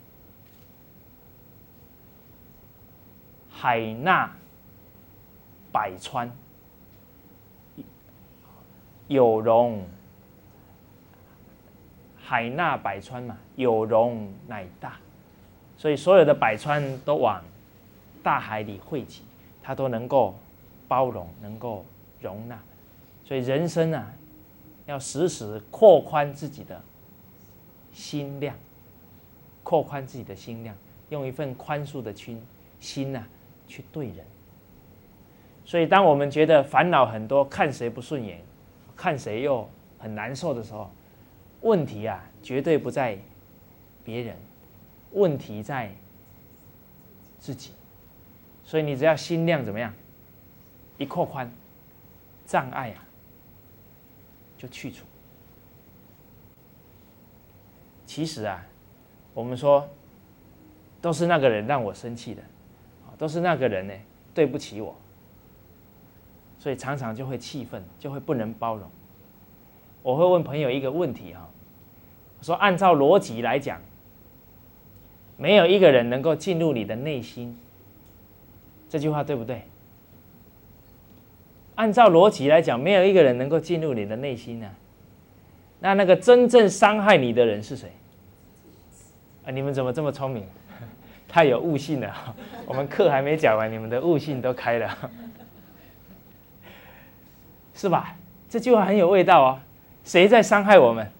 [3.51, 4.35] 海纳
[5.71, 6.31] 百川，
[9.09, 9.85] 有容。
[12.25, 14.97] 海纳百川嘛，有容乃大，
[15.77, 17.43] 所以所有的百川都往
[18.23, 19.23] 大海里汇集，
[19.63, 20.35] 它都能够
[20.89, 21.85] 包容，能够。
[22.21, 22.57] 容纳，
[23.25, 24.15] 所以人生啊，
[24.87, 26.81] 要时时扩宽自己的
[27.93, 28.55] 心量，
[29.65, 30.73] 扩宽自己的心量，
[31.09, 32.41] 用一份宽恕的心
[32.79, 33.27] 心呐
[33.67, 34.19] 去对人。
[35.65, 38.41] 所以，当我们觉得烦恼很多，看谁不顺眼，
[39.03, 40.89] 看谁又很难受的时候，
[41.63, 43.19] 问题啊，绝对不在
[44.05, 44.37] 别人，
[45.11, 45.93] 问题在
[47.41, 47.73] 自己。
[48.65, 49.93] 所以，你只要心量怎么样，
[50.99, 51.51] 一扩宽，
[52.47, 53.03] 障碍啊
[54.57, 55.05] 就去除。
[58.07, 58.65] 其实啊，
[59.35, 59.89] 我们说
[61.01, 62.43] 都是那个人让我生气的，
[63.19, 63.93] 都是那个人呢
[64.33, 64.97] 对不起我。
[66.63, 68.89] 所以常常就会气愤，就会不能包容。
[70.01, 71.49] 我会问朋友一个问题哈，
[72.41, 73.81] 说按照逻辑来讲，
[75.37, 77.59] 没有一个人能够进入你的内心，
[78.89, 79.63] 这句话对不对？
[81.75, 84.71] 按照逻辑来讲，没有一个人能够进入你的内心呢。
[85.81, 87.91] 那那个真正伤害你的人是谁？
[89.45, 90.47] 啊，你们怎么这么聪明？
[91.27, 92.37] 太有悟性了！
[92.67, 95.11] 我们课还没讲完，你们的悟性都开了。
[97.75, 98.15] 是吧？
[98.49, 99.61] 这句话很有味道哦。
[100.05, 101.11] 谁在伤害我们？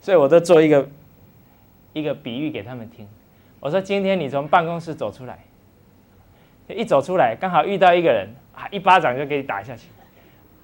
[0.00, 0.88] 所以我都做一个
[1.92, 3.06] 一个比喻给他们听。
[3.60, 5.38] 我说：今天你从办公室走出来，
[6.66, 9.88] 一走出来刚好遇到一个人啊，一巴掌就给你打下去。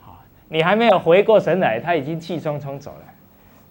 [0.01, 3.05] 好，你还没有回过神来，他已经气冲冲走了。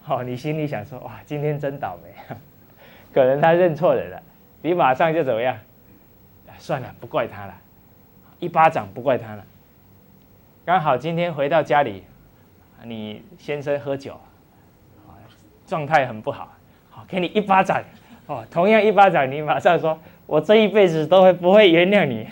[0.01, 2.37] 好，你心里想说：哇，今天真倒霉。
[3.13, 4.23] 可能他认错人了，
[4.61, 5.57] 你马上就怎么样？
[6.57, 7.53] 算了，不怪他了。
[8.39, 9.43] 一巴掌不怪他了。
[10.65, 12.03] 刚好今天回到家里，
[12.83, 14.19] 你先生喝酒，
[15.65, 16.53] 状态很不好，
[16.89, 17.81] 好给你一巴掌，
[18.25, 22.27] 哦，同样一巴掌，你马上说，我这一辈子都会不会原谅你，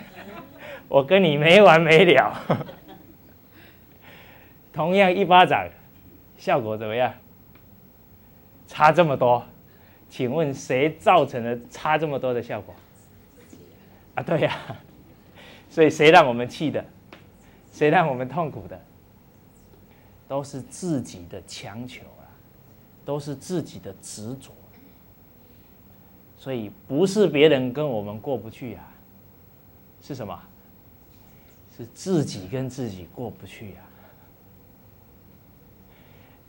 [0.87, 2.33] 我跟你没完没了。
[4.73, 5.67] 同样一巴掌，
[6.37, 7.13] 效果怎么样？
[8.67, 9.45] 差这么多，
[10.09, 12.75] 请问谁造成了差这么多的效果？
[14.15, 14.57] 啊，对呀。
[15.75, 16.85] 所以，谁让我们气的，
[17.73, 18.79] 谁让我们痛苦的，
[20.25, 22.23] 都是自己的强求啊，
[23.03, 24.53] 都是自己的执着。
[26.37, 28.87] 所以，不是别人跟我们过不去啊，
[30.01, 30.41] 是什么？
[31.75, 33.83] 是自己跟自己过不去啊。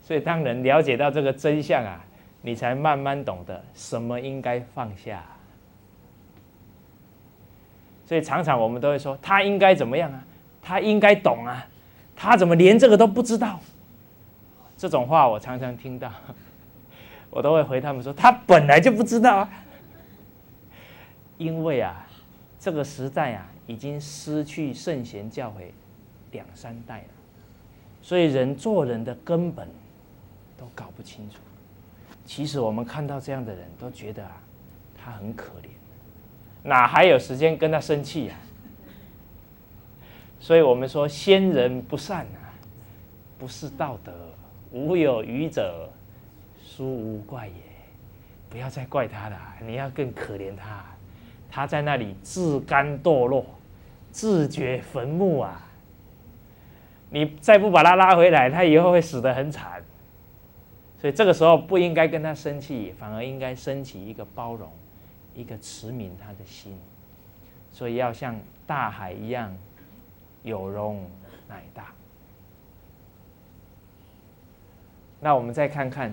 [0.01, 2.01] 所以，当人了解到这个真相啊，
[2.41, 5.21] 你才慢慢懂得什么应该放下。
[8.07, 10.23] 所以常常我们都会说他应该怎么样啊？
[10.61, 11.67] 他应该懂啊？
[12.15, 13.59] 他怎么连这个都不知道？
[14.77, 16.11] 这种话我常常听到，
[17.29, 19.49] 我都会回他们说他本来就不知道啊。
[21.37, 22.07] 因为啊，
[22.59, 25.71] 这个时代啊已经失去圣贤教诲
[26.31, 27.09] 两三代了，
[28.01, 29.67] 所以人做人的根本
[30.57, 31.37] 都搞不清楚。
[32.25, 34.41] 其实我们看到这样的人都觉得啊，
[34.97, 35.76] 他很可怜。
[36.63, 38.35] 哪还有时间跟他生气呀？
[40.39, 42.53] 所以我们说先人不善啊，
[43.37, 44.13] 不是道德，
[44.71, 45.89] 无有愚者，
[46.63, 47.53] 殊无怪也。
[48.49, 50.85] 不要再怪他了，你要更可怜他，
[51.51, 53.45] 他在那里自甘堕落，
[54.09, 55.61] 自掘坟墓啊！
[57.09, 59.83] 你再不把他拉回来，他以后会死得很惨。
[60.97, 64.71] 所以这个时候不应该跟他生气，反而应该升起一个包容。
[65.37, 66.75] 一个慈悯他的心，
[67.71, 68.35] 所以要像
[68.65, 69.55] 大海一样
[70.41, 71.07] 有容
[71.47, 71.93] 乃大。
[75.19, 76.11] 那我们再看看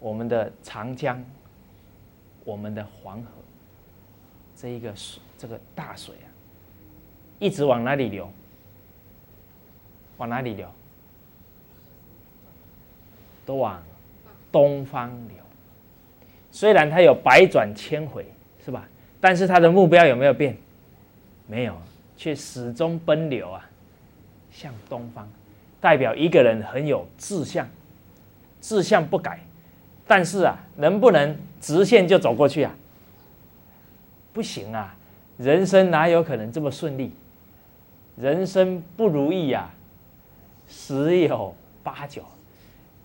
[0.00, 1.24] 我们的长江，
[2.44, 3.30] 我们的黄河，
[4.56, 6.26] 这一个水，这个大水啊，
[7.38, 8.28] 一直往哪里流？
[10.16, 10.68] 往哪里流？
[13.46, 13.80] 都往
[14.50, 15.36] 东方流。
[16.50, 18.26] 虽然它有百转千回。
[18.68, 18.86] 是吧？
[19.18, 20.54] 但是他的目标有没有变？
[21.46, 21.74] 没有，
[22.18, 23.64] 却始终奔流啊，
[24.50, 25.26] 向东方，
[25.80, 27.66] 代表一个人很有志向，
[28.60, 29.40] 志向不改。
[30.06, 32.74] 但是啊，能不能直线就走过去啊？
[34.34, 34.94] 不行啊，
[35.38, 37.14] 人生哪有可能这么顺利？
[38.18, 39.70] 人生不如意呀，
[40.68, 42.22] 十有八九。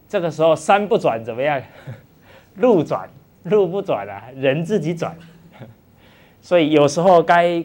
[0.10, 1.62] 这个时候山不转怎么样？
[2.58, 3.10] 路转，
[3.44, 5.16] 路不转啊，人自己转。
[6.44, 7.64] 所以有时候该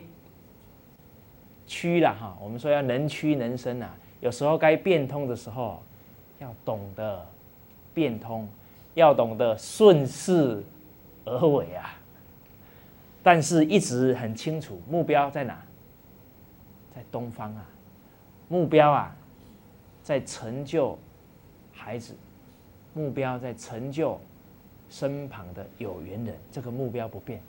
[1.67, 3.93] 屈了哈，我们说要能屈能伸啊。
[4.21, 5.83] 有时候该变通的时候，
[6.39, 7.27] 要懂得
[7.93, 8.49] 变通，
[8.95, 10.63] 要懂得顺势
[11.25, 11.99] 而为啊。
[13.21, 15.61] 但是一直很清楚目标在哪，
[16.95, 17.67] 在东方啊。
[18.49, 19.15] 目标啊，
[20.05, 20.97] 在成就
[21.73, 22.15] 孩子，
[22.95, 24.21] 目标在成就
[24.89, 27.43] 身旁的有缘人，这个目标不变。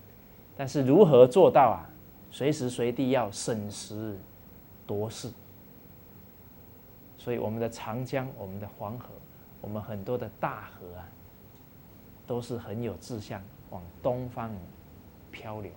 [0.60, 1.88] 但是如何做到啊？
[2.30, 4.20] 随时随地要审时
[4.86, 5.32] 度势。
[7.18, 9.07] 所以我们的长江、我们的黄河、
[9.62, 11.07] 我们很多的大河啊，
[12.28, 14.51] 都是很有志向，往东方
[15.32, 15.72] 漂流。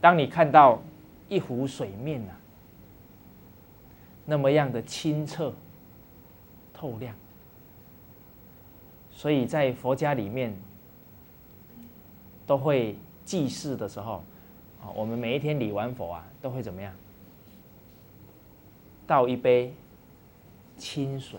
[0.00, 0.82] 当你看到
[1.28, 2.34] 一湖水面啊，
[4.24, 5.54] 那么样的清澈、
[6.74, 7.14] 透亮，
[9.12, 10.56] 所以在佛家里面
[12.48, 12.96] 都会
[13.26, 14.24] 祭祀的时候，
[14.82, 16.92] 啊，我们每一天礼完佛啊，都会怎么样？
[19.06, 19.72] 倒一杯
[20.78, 21.38] 清水，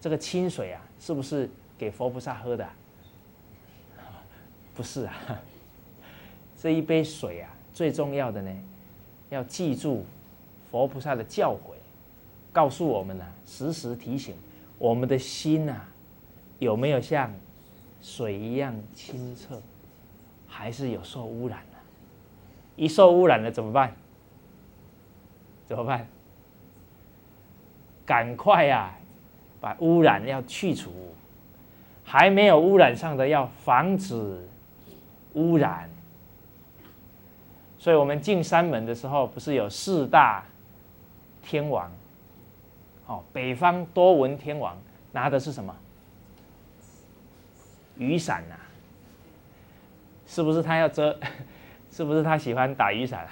[0.00, 2.66] 这个清水啊，是不是给佛菩萨喝的？
[4.72, 5.14] 不是啊，
[6.56, 8.56] 这一杯水啊，最重要的呢，
[9.30, 10.04] 要记住
[10.70, 11.74] 佛菩萨的教诲，
[12.52, 14.36] 告诉我们呢，时时提醒
[14.78, 15.80] 我们的心呐，
[16.60, 17.34] 有没有像
[18.06, 19.60] 水一样清澈，
[20.46, 21.78] 还是有受污染了？
[22.76, 23.92] 一受污染了怎么办？
[25.66, 26.06] 怎么办？
[28.06, 28.94] 赶快呀，
[29.60, 30.92] 把污染要去除，
[32.04, 34.48] 还没有污染上的要防止
[35.32, 35.90] 污染。
[37.76, 40.44] 所以，我们进山门的时候，不是有四大
[41.42, 41.90] 天王？
[43.08, 44.78] 哦，北方多闻天王
[45.10, 45.74] 拿的是什么？
[47.98, 48.54] 雨伞呐？
[50.26, 51.18] 是不是他要遮？
[51.90, 53.26] 是不是他喜欢打雨伞？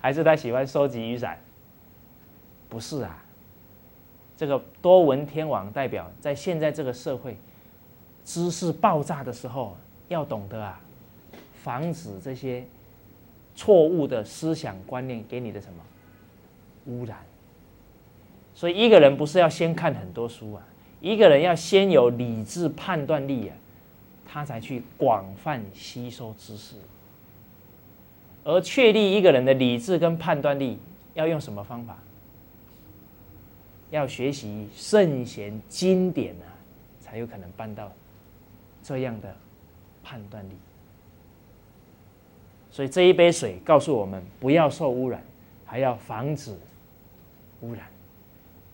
[0.00, 1.38] 还是他喜欢收集雨伞？
[2.68, 3.22] 不是啊。
[4.36, 7.36] 这个多闻天王代表在现在这个社会，
[8.24, 10.80] 知识爆炸的时候，要懂得啊，
[11.64, 12.64] 防止这些
[13.56, 15.82] 错误的思想观念给你的什么
[16.86, 17.18] 污染。
[18.54, 20.62] 所以一个人不是要先看很多书啊，
[21.00, 23.56] 一个人要先有理智判断力啊，
[24.26, 26.76] 他才去广泛吸收知识。
[28.44, 30.78] 而确立一个人的理智跟判断力，
[31.14, 31.98] 要用什么方法？
[33.90, 36.46] 要学习圣贤经典啊，
[37.00, 37.92] 才有可能办到
[38.82, 39.34] 这样的
[40.02, 40.52] 判断力。
[42.70, 45.22] 所以这一杯水告诉我们，不要受污染，
[45.64, 46.54] 还要防止
[47.62, 47.86] 污染，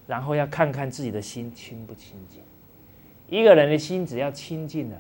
[0.07, 2.43] 然后要看看自己的心清不清净。
[3.29, 4.99] 一个人的心只要清净了，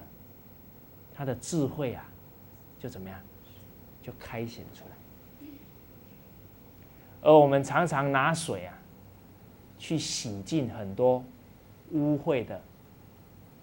[1.14, 2.08] 他的智慧啊，
[2.78, 3.18] 就怎么样，
[4.02, 5.48] 就开显出来。
[7.22, 8.78] 而我们常常拿水啊。
[9.76, 11.22] 去洗净很多
[11.90, 12.58] 污秽的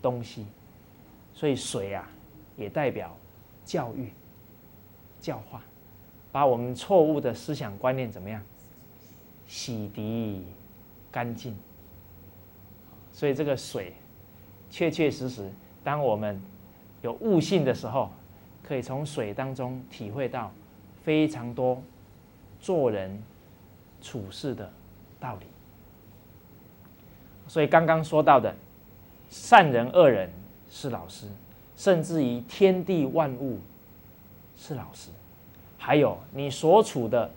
[0.03, 0.45] 东西，
[1.33, 2.07] 所以水啊，
[2.55, 3.17] 也代表
[3.65, 4.11] 教育、
[5.19, 5.63] 教化，
[6.31, 8.39] 把我们错误的思想观念怎么样
[9.47, 10.43] 洗涤
[11.11, 11.55] 干净。
[13.11, 13.93] 所以这个水，
[14.69, 15.49] 确确实实，
[15.83, 16.41] 当我们
[17.01, 18.09] 有悟性的时候，
[18.63, 20.51] 可以从水当中体会到
[21.03, 21.81] 非常多
[22.59, 23.21] 做人
[24.01, 24.71] 处事的
[25.19, 25.45] 道理。
[27.47, 28.55] 所以刚刚说到的
[29.29, 30.31] 善人恶人
[30.69, 31.27] 是老师，
[31.75, 33.59] 甚至于天地万物
[34.55, 35.09] 是老师，
[35.77, 37.29] 还有你所处的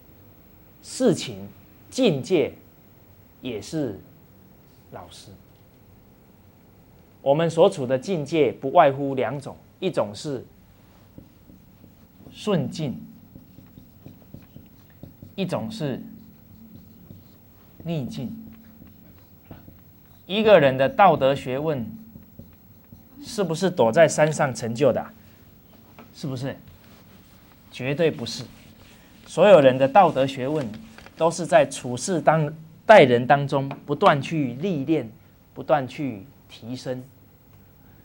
[0.83, 1.49] 事情
[1.91, 2.53] 境界
[3.45, 4.01] 也是
[4.91, 5.31] 老师。
[7.21, 10.43] 我们所处的境界不外乎两种，一种是
[12.33, 12.99] 顺境，
[15.37, 16.01] 一种是
[17.85, 18.35] 逆境。
[20.25, 21.87] 一个人的道德学问，
[23.23, 25.07] 是不是躲在山上成就的？
[26.15, 26.57] 是不是？
[27.71, 28.43] 绝对不是。
[29.27, 30.67] 所有人的道德学问，
[31.15, 32.51] 都是在处事当
[32.87, 35.11] 待人当中不断去历练，
[35.53, 37.03] 不断去提升。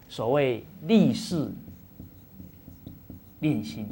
[0.08, 1.52] 所谓立事
[3.40, 3.88] 练心。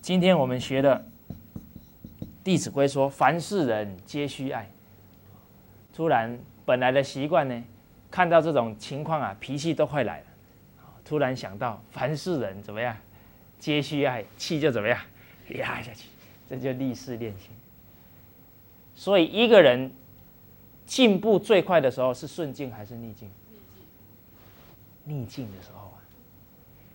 [0.00, 1.04] 今天我们学的。
[2.48, 4.70] 《弟子规》说：“凡是人皆须爱。”
[5.92, 7.64] 突然，本来的习惯呢，
[8.08, 10.26] 看到这种情况啊，脾气都快来了。
[11.04, 12.96] 突然想到，凡是人怎么样，
[13.66, 14.96] 皆须爱，气就怎么样
[15.48, 16.06] 压下去，
[16.48, 17.50] 这就立事练心。
[18.94, 19.90] 所以，一个人
[20.86, 23.28] 进步最快的时候是顺境还是逆境？
[25.02, 25.98] 逆境的时候啊，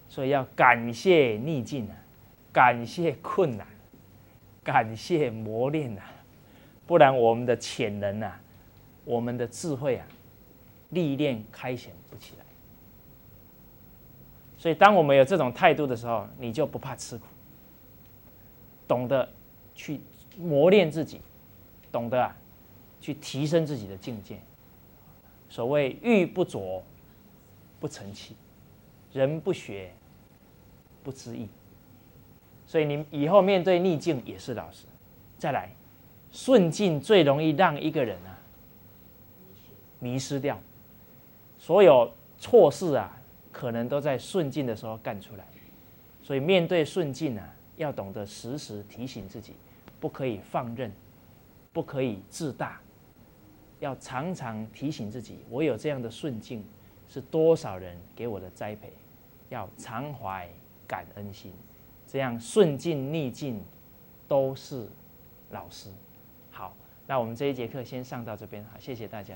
[0.08, 1.96] 所以要感谢逆境啊，
[2.54, 3.68] 感谢困难。
[4.64, 6.02] 感谢磨练呐，
[6.88, 8.32] 不然我们的潜能呐，
[9.04, 10.08] 我们的智慧啊，
[10.92, 12.46] 历练开显不起来。
[14.62, 17.26] 所以，当我们有这种态度的时候，你就不怕吃苦，
[18.88, 19.28] 懂得
[19.74, 20.00] 去
[20.38, 21.20] 磨练自己，
[21.92, 22.38] 懂得啊，
[23.02, 24.40] 去提升自己的境界。
[25.50, 26.80] 所谓玉不琢
[27.80, 28.36] 不成器，
[29.12, 29.92] 人不学
[31.04, 31.50] 不知义。
[32.68, 34.86] 所以，你以后面对逆境也是老实。
[35.40, 35.72] 再来，
[36.32, 38.38] 顺境最容易让一个人啊
[39.98, 40.60] 迷失掉，
[41.58, 43.18] 所有错事啊。
[43.52, 45.46] 可能都在顺境的时候干出来，
[46.22, 49.54] 所以面对顺境啊，要懂得时时提醒自己，
[50.00, 50.92] 不可以放任，
[51.74, 52.80] 不可以自大，
[53.80, 56.64] 要常常提醒自己，我有这样的顺境，
[57.08, 58.94] 是多少人给我的栽培，
[59.50, 60.50] 要常怀
[60.88, 61.52] 感恩心，
[62.08, 63.62] 这样顺境逆境
[64.28, 64.88] 都是
[65.50, 65.90] 老师。
[66.52, 66.76] 好，
[67.08, 69.36] 那我们这一节课先上到这边，好，谢谢大家。